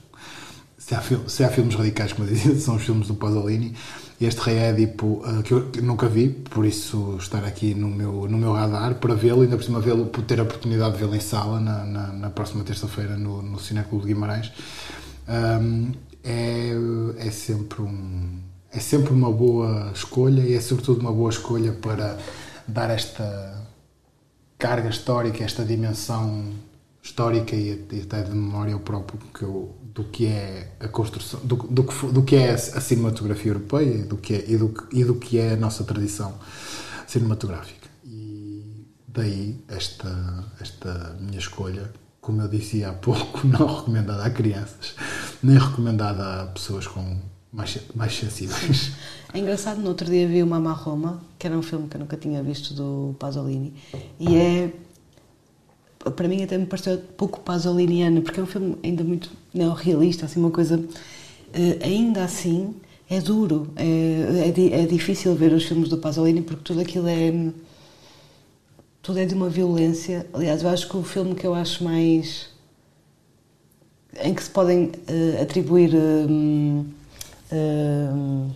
se 0.86 0.94
há, 0.94 1.02
fil- 1.02 1.28
se 1.28 1.44
há 1.44 1.50
filmes 1.50 1.74
radicais 1.76 2.14
como 2.14 2.28
eu 2.28 2.34
dizia 2.34 2.56
são 2.60 2.76
os 2.76 2.84
filmes 2.84 3.08
do 3.08 3.16
Pasolini. 3.16 3.74
Este 4.22 4.40
Rei 4.42 4.58
Édipo 4.58 5.24
uh, 5.26 5.42
que 5.44 5.52
eu 5.54 5.72
nunca 5.82 6.08
vi 6.08 6.30
por 6.30 6.64
isso 6.66 7.18
estar 7.20 7.44
aqui 7.44 7.74
no 7.74 7.88
meu, 7.90 8.28
no 8.30 8.38
meu 8.38 8.54
radar 8.54 8.96
para 8.96 9.14
vê-lo 9.16 9.42
ainda 9.42 9.58
por 9.58 9.64
cima 9.64 9.80
vê-lo 9.82 10.06
por 10.06 10.24
ter 10.24 10.40
a 10.40 10.44
oportunidade 10.44 10.94
de 10.94 11.00
vê-lo 11.00 11.16
em 11.16 11.20
sala 11.20 11.60
na, 11.60 11.84
na, 11.86 12.08
na 12.14 12.30
próxima 12.30 12.64
terça-feira 12.64 13.18
no, 13.18 13.42
no 13.42 13.60
Cineclube 13.60 14.06
de 14.06 14.14
Guimarães. 14.14 14.52
Um, 15.28 15.92
é, 16.24 16.72
é 17.18 17.32
sempre 17.32 17.82
um 17.82 18.40
é 18.72 18.80
sempre 18.80 19.12
uma 19.12 19.32
boa 19.32 19.92
escolha 19.94 20.42
e 20.42 20.54
é 20.54 20.62
sobretudo 20.62 21.00
uma 21.02 21.12
boa 21.12 21.30
escolha 21.32 21.72
para 21.72 22.18
dar 22.68 22.90
esta 22.92 23.26
carga 24.58 24.90
histórica, 24.90 25.44
esta 25.44 25.64
dimensão 25.66 26.46
histórica 27.02 27.56
e 27.56 27.88
até 28.04 28.22
de 28.24 28.32
memória 28.32 28.74
ao 28.74 28.80
próprio 28.80 29.20
que 29.34 29.44
eu- 29.44 29.74
do 29.96 30.04
que 30.04 30.28
é 30.28 30.76
a 30.82 30.90
construção, 30.90 31.40
do, 31.42 31.56
do, 31.56 31.84
que, 31.86 32.06
do 32.08 32.22
que 32.22 32.36
é 32.36 32.52
a 32.52 32.58
cinematografia 32.58 33.52
europeia 33.52 34.04
do 34.04 34.18
que 34.18 34.34
é, 34.34 34.44
e 34.46 34.58
do, 34.58 34.74
e 34.92 35.06
do 35.06 35.16
que 35.16 35.40
é 35.40 35.54
a 35.54 35.56
nossa 35.56 35.86
tradição 35.86 36.34
cinematográfica. 37.08 37.88
E 38.04 38.86
daí 39.08 39.64
esta, 39.70 40.44
esta 40.60 41.16
minha 41.22 41.40
escolha, 41.40 41.94
como 42.20 42.42
eu 42.42 42.50
dizia 42.50 42.90
há 42.90 42.94
pouco, 42.94 43.48
não 43.48 43.66
recomendada 43.66 44.26
a 44.26 44.30
crianças, 44.30 44.96
nem 45.42 45.58
recomendada 45.58 46.42
a 46.42 46.48
pessoas 46.48 46.86
com 46.86 47.18
mais, 47.54 47.80
mais 47.96 48.14
sensíveis. 48.14 48.92
É 49.34 49.40
engraçado, 49.40 49.80
no 49.80 49.88
outro 49.88 50.08
dia 50.10 50.28
vi 50.28 50.44
o 50.44 50.48
Mama 50.48 50.74
Roma, 50.74 51.24
que 51.40 51.48
era 51.48 51.58
um 51.58 51.62
filme 51.62 51.88
que 51.88 51.96
eu 51.96 52.02
nunca 52.02 52.18
tinha 52.18 52.44
visto 52.44 52.74
do 52.74 53.16
Pasolini, 53.18 53.74
e 54.20 54.36
é. 54.36 54.74
Para 56.12 56.28
mim, 56.28 56.44
até 56.44 56.58
me 56.58 56.66
pareceu 56.66 56.98
pouco 57.18 57.40
pasoliniano, 57.42 58.22
porque 58.22 58.40
é 58.40 58.44
um 58.44 58.46
filme 58.46 58.78
ainda 58.84 59.04
muito 59.04 59.32
neorrealista, 59.54 60.26
assim, 60.26 60.40
uma 60.40 60.52
coisa. 60.52 60.84
eh, 61.54 61.80
ainda 61.84 62.24
assim, 62.24 62.76
é 63.10 63.20
duro, 63.22 63.70
é, 63.76 64.50
é, 64.50 64.84
é 64.84 64.86
difícil 64.86 65.36
ver 65.36 65.54
os 65.54 65.66
filmes 65.66 65.90
do 65.90 65.98
Pasolini, 65.98 66.42
porque 66.42 66.64
tudo 66.64 66.82
aquilo 66.82 67.08
é. 67.08 67.34
Tudo 69.02 69.20
é 69.20 69.26
de 69.26 69.34
uma 69.36 69.50
violência. 69.50 70.26
Aliás, 70.34 70.64
eu 70.64 70.70
acho 70.70 70.90
que 70.90 70.98
o 70.98 71.04
filme 71.04 71.36
que 71.36 71.46
eu 71.46 71.54
acho 71.54 71.84
mais. 71.84 72.50
em 74.24 74.34
que 74.34 74.44
se 74.44 74.50
podem 74.50 74.92
eh, 75.08 75.42
atribuir. 75.42 75.92
hum, 75.96 76.86
hum, 77.52 78.50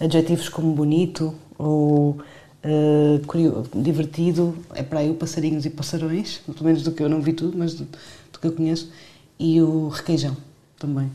adjetivos 0.00 0.48
como 0.48 0.72
bonito 0.74 1.34
ou 1.58 2.18
eh, 2.62 3.20
curio- 3.26 3.64
divertido, 3.74 4.56
é 4.74 4.82
para 4.82 5.00
aí 5.00 5.10
o 5.10 5.14
Passarinhos 5.14 5.64
e 5.66 5.70
Passarões, 5.70 6.38
pelo 6.38 6.64
menos 6.64 6.82
do 6.82 6.92
que 6.92 7.02
eu 7.02 7.08
não 7.08 7.20
vi 7.20 7.32
tudo, 7.32 7.56
mas 7.58 7.74
do, 7.74 7.84
do 8.32 8.38
que 8.40 8.46
eu 8.46 8.52
conheço, 8.52 8.90
e 9.38 9.60
o 9.60 9.88
Requeijão 9.88 10.36
também. 10.78 11.10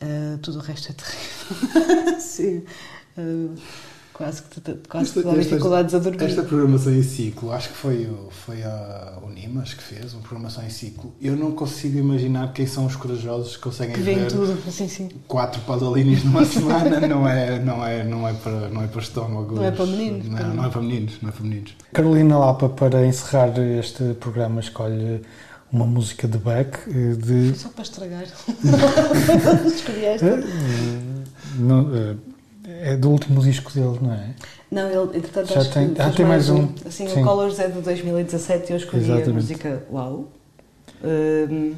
Eh, 0.00 0.38
tudo 0.42 0.58
o 0.58 0.62
resto 0.62 0.90
é 0.90 0.94
terrível. 0.94 2.20
Sim. 2.20 2.62
Uh, 3.18 3.54
quase 4.20 4.42
que, 4.42 4.60
te- 4.60 4.74
quase 4.86 5.06
Esta- 5.18 5.22
dá 5.22 5.38
dificuldades 5.38 5.94
a 5.94 5.98
dormir. 5.98 6.22
Esta 6.24 6.42
programação 6.42 6.92
em 6.94 7.02
ciclo, 7.02 7.52
acho 7.52 7.70
que 7.70 7.74
foi, 7.76 8.04
o- 8.04 8.28
foi 8.30 8.62
a 8.62 9.18
Unimas 9.26 9.72
que 9.72 9.82
fez, 9.82 10.12
uma 10.12 10.20
programação 10.20 10.62
em 10.62 10.68
ciclo. 10.68 11.14
Eu 11.22 11.34
não 11.36 11.52
consigo 11.52 11.96
imaginar 11.98 12.52
quem 12.52 12.66
são 12.66 12.84
os 12.84 12.96
corajosos 12.96 13.56
que 13.56 13.62
conseguem 13.62 13.94
que 13.94 14.00
ver 14.02 14.26
tudo, 14.28 14.58
assim, 14.68 14.88
sim. 14.88 15.08
quatro 15.26 15.62
Pasolinis 15.62 16.22
numa 16.22 16.44
semana. 16.44 17.00
Não 17.08 17.26
é, 17.26 17.58
não, 17.58 17.82
é, 17.86 18.04
não, 18.04 18.28
é 18.28 18.34
para, 18.34 18.68
não 18.68 18.82
é 18.82 18.86
para 18.88 19.00
estômagos. 19.00 19.56
Não 19.56 19.64
é 19.64 19.70
para 19.70 19.86
meninos, 19.86 20.26
Não, 20.28 20.36
para 20.36 20.46
não 20.48 20.64
é 20.66 20.68
para 20.68 20.82
meninos. 20.82 21.14
Não 21.22 21.28
é 21.30 21.32
para 21.32 21.42
meninos. 21.44 21.74
Carolina 21.94 22.38
Lapa, 22.38 22.68
para 22.68 23.06
encerrar 23.06 23.58
este 23.58 24.12
programa, 24.20 24.60
escolhe 24.60 25.22
uma 25.72 25.86
música 25.86 26.28
de 26.28 26.36
Beck 26.36 26.78
eh, 26.88 27.14
de. 27.16 27.58
Só 27.58 27.70
para 27.70 27.84
estragar. 27.84 28.24
Escolhi 29.66 30.04
esta. 30.04 30.26
eh, 30.26 30.42
não, 31.58 31.94
eh, 31.94 32.16
é 32.82 32.96
do 32.96 33.10
último 33.10 33.40
disco 33.42 33.72
dele, 33.72 33.98
não 34.00 34.12
é? 34.12 34.30
Não, 34.70 34.88
ele, 34.88 35.18
entretanto, 35.18 35.52
Já 35.52 35.60
acho 35.60 35.72
tem- 35.72 35.92
que 35.94 36.00
ah, 36.00 36.04
fez 36.04 36.16
tem 36.16 36.26
mais 36.26 36.48
um. 36.50 36.68
Assim, 36.86 37.08
Sim. 37.08 37.20
o 37.20 37.24
Colors 37.24 37.58
é 37.58 37.68
de 37.68 37.80
2017 37.80 38.68
e 38.68 38.72
eu 38.72 38.76
escolhi 38.76 39.02
a 39.02 39.06
Exatamente. 39.16 39.32
música 39.32 39.84
Uau. 39.90 40.28
Um, 41.02 41.74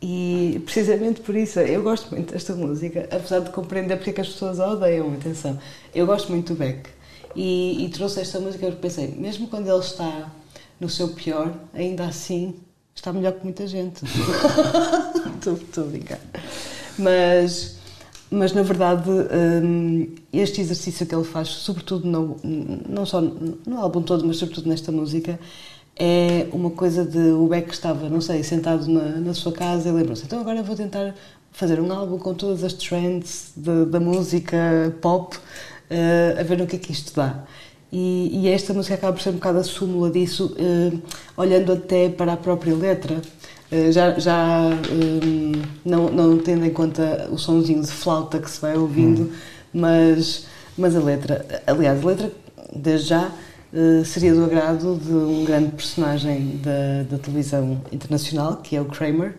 e 0.00 0.60
precisamente 0.64 1.20
por 1.22 1.34
isso, 1.34 1.58
eu 1.60 1.82
gosto 1.82 2.10
muito 2.14 2.32
desta 2.32 2.54
música, 2.54 3.08
apesar 3.10 3.40
de 3.40 3.50
compreender 3.50 3.96
porque 3.96 4.10
é 4.10 4.12
que 4.12 4.20
as 4.20 4.28
pessoas 4.28 4.60
a 4.60 4.68
odeiam, 4.70 5.12
atenção. 5.14 5.58
Eu 5.94 6.06
gosto 6.06 6.30
muito 6.30 6.52
do 6.52 6.58
Beck 6.58 6.88
e, 7.34 7.84
e 7.84 7.88
trouxe 7.88 8.20
esta 8.20 8.38
música 8.38 8.66
porque 8.66 8.80
pensei, 8.80 9.08
mesmo 9.16 9.48
quando 9.48 9.68
ele 9.68 9.78
está 9.80 10.30
no 10.78 10.88
seu 10.88 11.08
pior, 11.08 11.52
ainda 11.74 12.04
assim 12.04 12.54
está 12.94 13.12
melhor 13.12 13.32
que 13.32 13.44
muita 13.44 13.66
gente. 13.66 14.04
Estou 15.36 15.54
estou 15.54 15.84
a 15.84 15.86
brincar. 15.86 16.18
Mas, 16.98 17.75
mas 18.30 18.52
na 18.52 18.62
verdade, 18.62 19.08
hum, 19.10 20.08
este 20.32 20.60
exercício 20.60 21.06
que 21.06 21.14
ele 21.14 21.24
faz, 21.24 21.48
sobretudo 21.48 22.06
no, 22.08 22.36
não 22.88 23.06
só 23.06 23.20
no 23.20 23.78
álbum 23.78 24.02
todo, 24.02 24.26
mas 24.26 24.36
sobretudo 24.38 24.68
nesta 24.68 24.90
música, 24.92 25.38
é 25.98 26.46
uma 26.52 26.70
coisa 26.70 27.04
de 27.04 27.18
o 27.18 27.46
Beck 27.48 27.70
estava, 27.72 28.08
não 28.08 28.20
sei, 28.20 28.42
sentado 28.42 28.86
na, 28.88 29.02
na 29.20 29.34
sua 29.34 29.52
casa 29.52 29.88
e 29.88 29.92
lembrou-se, 29.92 30.24
então 30.24 30.40
agora 30.40 30.62
vou 30.62 30.76
tentar 30.76 31.14
fazer 31.52 31.80
um 31.80 31.90
álbum 31.90 32.18
com 32.18 32.34
todas 32.34 32.62
as 32.64 32.74
trends 32.74 33.52
de- 33.56 33.86
da 33.86 33.98
música 33.98 34.94
pop, 35.00 35.36
eh, 35.88 36.36
a 36.38 36.42
ver 36.42 36.58
no 36.58 36.66
que 36.66 36.76
é 36.76 36.78
que 36.78 36.92
isto 36.92 37.14
dá. 37.16 37.44
E, 37.90 38.30
e 38.42 38.48
esta 38.48 38.74
música 38.74 38.94
acaba 38.94 39.12
por 39.14 39.22
ser 39.22 39.30
um 39.30 39.34
bocado 39.34 39.58
a 39.58 39.64
súmula 39.64 40.10
disso, 40.10 40.54
eh, 40.58 40.92
olhando 41.36 41.72
até 41.72 42.08
para 42.10 42.32
a 42.34 42.36
própria 42.36 42.74
letra. 42.74 43.22
Eh, 43.70 43.90
já 43.90 44.18
já 44.18 44.70
eh, 44.70 45.66
não, 45.84 46.08
não 46.10 46.38
tendo 46.38 46.64
em 46.64 46.70
conta 46.70 47.28
o 47.30 47.38
sonzinho 47.38 47.82
de 47.82 47.90
flauta 47.90 48.38
que 48.38 48.50
se 48.50 48.60
vai 48.60 48.76
ouvindo, 48.76 49.32
mas, 49.72 50.46
mas 50.78 50.94
a 50.94 51.00
letra, 51.00 51.44
aliás, 51.66 52.02
a 52.02 52.06
letra, 52.06 52.32
desde 52.74 53.08
já, 53.08 53.30
eh, 53.74 54.04
seria 54.04 54.34
do 54.34 54.44
agrado 54.44 54.96
de 55.02 55.12
um 55.12 55.44
grande 55.44 55.72
personagem 55.72 56.60
da, 56.62 57.02
da 57.10 57.18
televisão 57.18 57.80
internacional, 57.90 58.58
que 58.58 58.76
é 58.76 58.80
o 58.80 58.84
Kramer, 58.84 59.34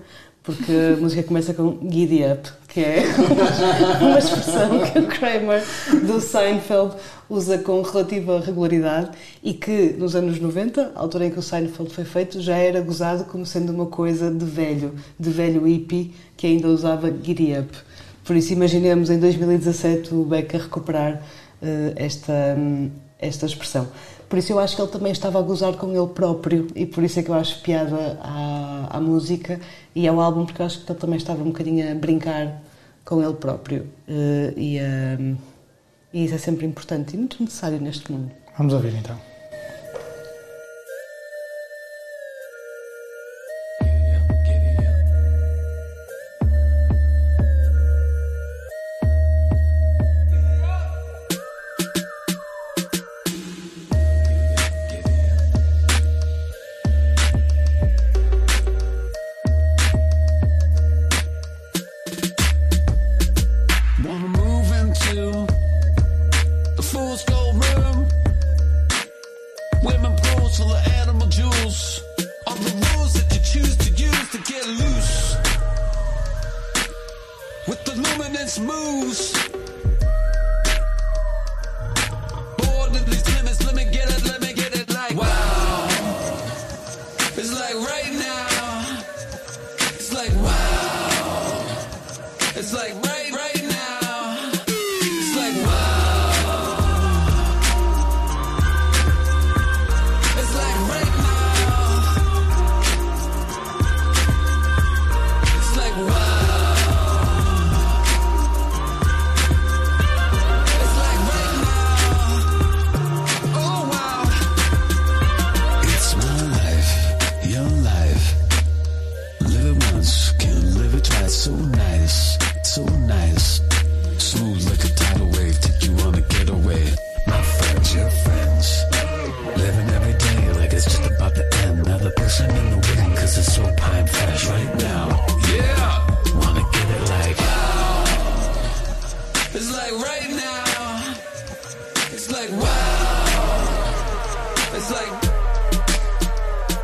porque 0.48 0.72
a 0.72 0.95
música 0.95 1.22
começa 1.24 1.54
com 1.54 1.78
Giddy 1.91 2.24
Up, 2.24 2.50
que 2.70 2.80
é 2.80 3.04
uma 4.00 4.18
expressão 4.18 4.80
que 4.80 4.98
o 4.98 5.06
Kramer 5.06 5.62
do 6.06 6.22
Seinfeld 6.22 6.95
usa 7.30 7.58
com 7.58 7.82
relativa 7.82 8.39
regularidade 8.39 9.12
e 9.43 9.54
que 9.54 9.93
nos 9.98 10.16
anos 10.16 10.39
90, 10.39 10.93
a 10.95 11.00
altura 11.02 11.26
em 11.26 11.32
que 11.32 11.38
o 11.38 11.41
Seinfeld 11.41 11.93
foi 11.93 12.06
feito, 12.06 12.39
já 12.39 12.56
era 12.56 12.80
gozado 12.80 13.26
como 13.26 13.45
sendo 13.45 13.74
uma 13.74 13.88
coisa 13.88 14.32
de 14.32 14.45
velho, 14.45 14.95
de 15.20 15.30
velho 15.30 15.66
hippie 15.66 16.14
que 16.38 16.48
ainda 16.48 16.70
usava 16.70 17.12
Giddy 17.12 17.52
Up. 17.60 17.78
Por 18.24 18.34
isso 18.34 18.54
imaginemos 18.54 19.10
em 19.10 19.20
2017 19.20 20.16
o 20.16 20.24
Beck 20.24 20.56
a 20.56 20.60
recuperar 20.60 21.24
eh, 21.62 21.91
esta, 21.98 22.56
hum, 22.58 22.89
esta 23.20 23.45
expressão. 23.45 23.86
Por 24.30 24.38
isso 24.38 24.52
eu 24.52 24.60
acho 24.60 24.76
que 24.76 24.82
ele 24.82 24.92
também 24.92 25.12
estava 25.12 25.40
a 25.40 25.42
gozar 25.42 25.74
com 25.76 25.90
ele 25.96 26.08
próprio 26.08 26.68
e 26.76 26.86
por 26.86 27.04
isso 27.04 27.20
é 27.20 27.24
que 27.24 27.30
eu 27.30 27.36
acho 27.36 27.62
piada 27.62 28.20
à, 28.22 28.98
à 28.98 29.00
música 29.00 29.60
e 29.96 30.08
ao 30.08 30.20
álbum, 30.20 30.46
porque 30.46 30.62
eu 30.62 30.66
acho 30.66 30.84
que 30.84 30.92
ele 30.92 31.00
também 31.00 31.18
estava 31.18 31.42
um 31.42 31.48
bocadinho 31.48 31.92
a 31.92 31.96
brincar 31.96 32.62
com 33.06 33.24
ele 33.24 33.34
próprio. 33.36 33.88
Eh, 34.08 34.54
e, 34.58 34.80
hum, 35.20 35.38
e 36.14 36.26
isso 36.26 36.36
é 36.36 36.38
sempre 36.38 36.66
importante 36.66 37.14
e 37.14 37.18
muito 37.18 37.42
necessário 37.42 37.80
neste 37.80 38.12
mundo. 38.12 38.32
Vamos 38.58 38.74
ouvir 38.74 38.94
então. 38.96 39.18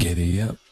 Like. 0.03 0.62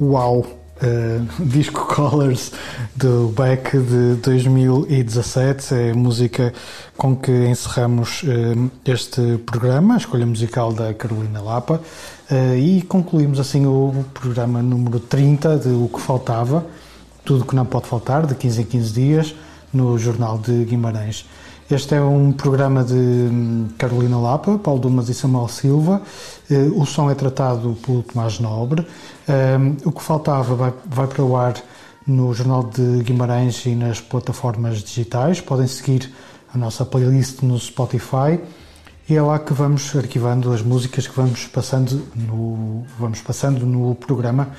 Uau! 0.00 0.46
Uh, 0.80 1.26
disco 1.44 1.92
Colors 1.92 2.52
do 2.94 3.34
Beck 3.36 3.76
de 3.76 4.14
2017 4.22 5.74
é 5.74 5.90
a 5.90 5.94
música 5.94 6.54
com 6.96 7.16
que 7.16 7.32
encerramos 7.32 8.22
uh, 8.22 8.70
este 8.84 9.38
programa, 9.38 9.94
a 9.94 9.96
escolha 9.96 10.24
musical 10.24 10.72
da 10.72 10.94
Carolina 10.94 11.40
Lapa 11.40 11.80
uh, 12.30 12.56
e 12.56 12.82
concluímos 12.82 13.40
assim 13.40 13.66
o 13.66 14.04
programa 14.14 14.62
número 14.62 15.00
30 15.00 15.56
de 15.56 15.68
O 15.70 15.90
que 15.92 16.00
Faltava, 16.00 16.64
tudo 17.24 17.44
que 17.44 17.56
não 17.56 17.66
pode 17.66 17.88
faltar, 17.88 18.24
de 18.24 18.36
15 18.36 18.62
em 18.62 18.64
15 18.64 18.92
dias, 18.92 19.34
no 19.72 19.98
Jornal 19.98 20.38
de 20.38 20.64
Guimarães. 20.64 21.26
Este 21.70 21.96
é 21.96 22.00
um 22.00 22.32
programa 22.32 22.82
de 22.82 22.94
hum, 22.94 23.68
Carolina 23.76 24.18
Lapa, 24.18 24.56
Paulo 24.56 24.80
Dumas 24.80 25.10
e 25.10 25.14
Samuel 25.14 25.48
Silva. 25.48 26.00
Eh, 26.50 26.70
o 26.74 26.86
som 26.86 27.10
é 27.10 27.14
tratado 27.14 27.76
pelo 27.84 28.02
Tomás 28.02 28.40
Nobre. 28.40 28.86
Hum, 29.28 29.76
o 29.84 29.92
que 29.92 30.02
faltava 30.02 30.72
vai, 30.88 31.06
para 31.06 31.22
o 31.22 31.36
ar 31.36 31.56
no 32.06 32.32
Jornal 32.32 32.62
de 32.62 33.02
Guimarães 33.02 33.66
e 33.66 33.74
nas 33.74 34.00
plataformas 34.00 34.78
digitais. 34.78 35.42
Podem 35.42 35.66
seguir 35.66 36.10
a 36.54 36.56
nossa 36.56 36.86
playlist 36.86 37.42
no 37.42 37.58
Spotify 37.58 38.40
e 39.06 39.14
é 39.14 39.20
lá 39.20 39.38
que 39.38 39.52
vamos 39.52 39.94
arquivando 39.94 40.50
as 40.50 40.62
músicas 40.62 41.06
que 41.06 41.14
vamos 41.14 41.46
passando 41.48 42.02
no, 42.14 42.86
vamos 42.98 43.20
passando 43.20 43.66
no 43.66 43.94
programa 43.94 44.52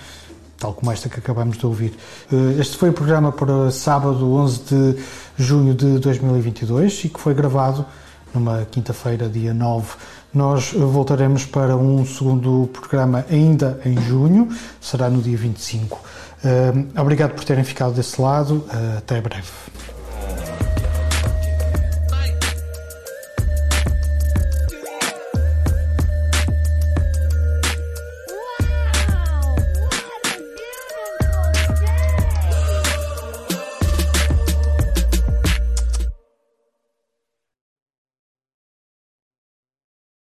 tal 0.59 0.73
como 0.73 0.91
esta 0.91 1.09
que 1.09 1.19
acabamos 1.19 1.57
de 1.57 1.65
ouvir. 1.65 1.97
Eh, 2.31 2.59
este 2.59 2.77
foi 2.77 2.89
o 2.89 2.93
programa 2.93 3.31
para 3.31 3.71
sábado 3.71 4.31
11 4.33 4.59
de 4.63 5.03
junho 5.37 5.73
de 5.73 5.97
2022 5.99 7.05
e 7.05 7.09
que 7.09 7.19
foi 7.19 7.33
gravado 7.33 7.85
numa 8.33 8.65
quinta-feira, 8.65 9.27
dia 9.27 9.53
9. 9.53 9.87
Nós 10.33 10.73
voltaremos 10.73 11.45
para 11.45 11.75
um 11.75 12.05
segundo 12.05 12.69
programa 12.71 13.25
ainda 13.31 13.79
em 13.83 13.99
junho, 14.01 14.49
será 14.79 15.09
no 15.09 15.21
dia 15.21 15.37
25. 15.37 15.99
Eh, 16.43 16.73
obrigado 16.99 17.33
por 17.33 17.43
terem 17.43 17.63
ficado 17.63 17.93
desse 17.93 18.21
lado, 18.21 18.65
eh, 18.71 18.97
até 18.97 19.19
breve. 19.19 19.49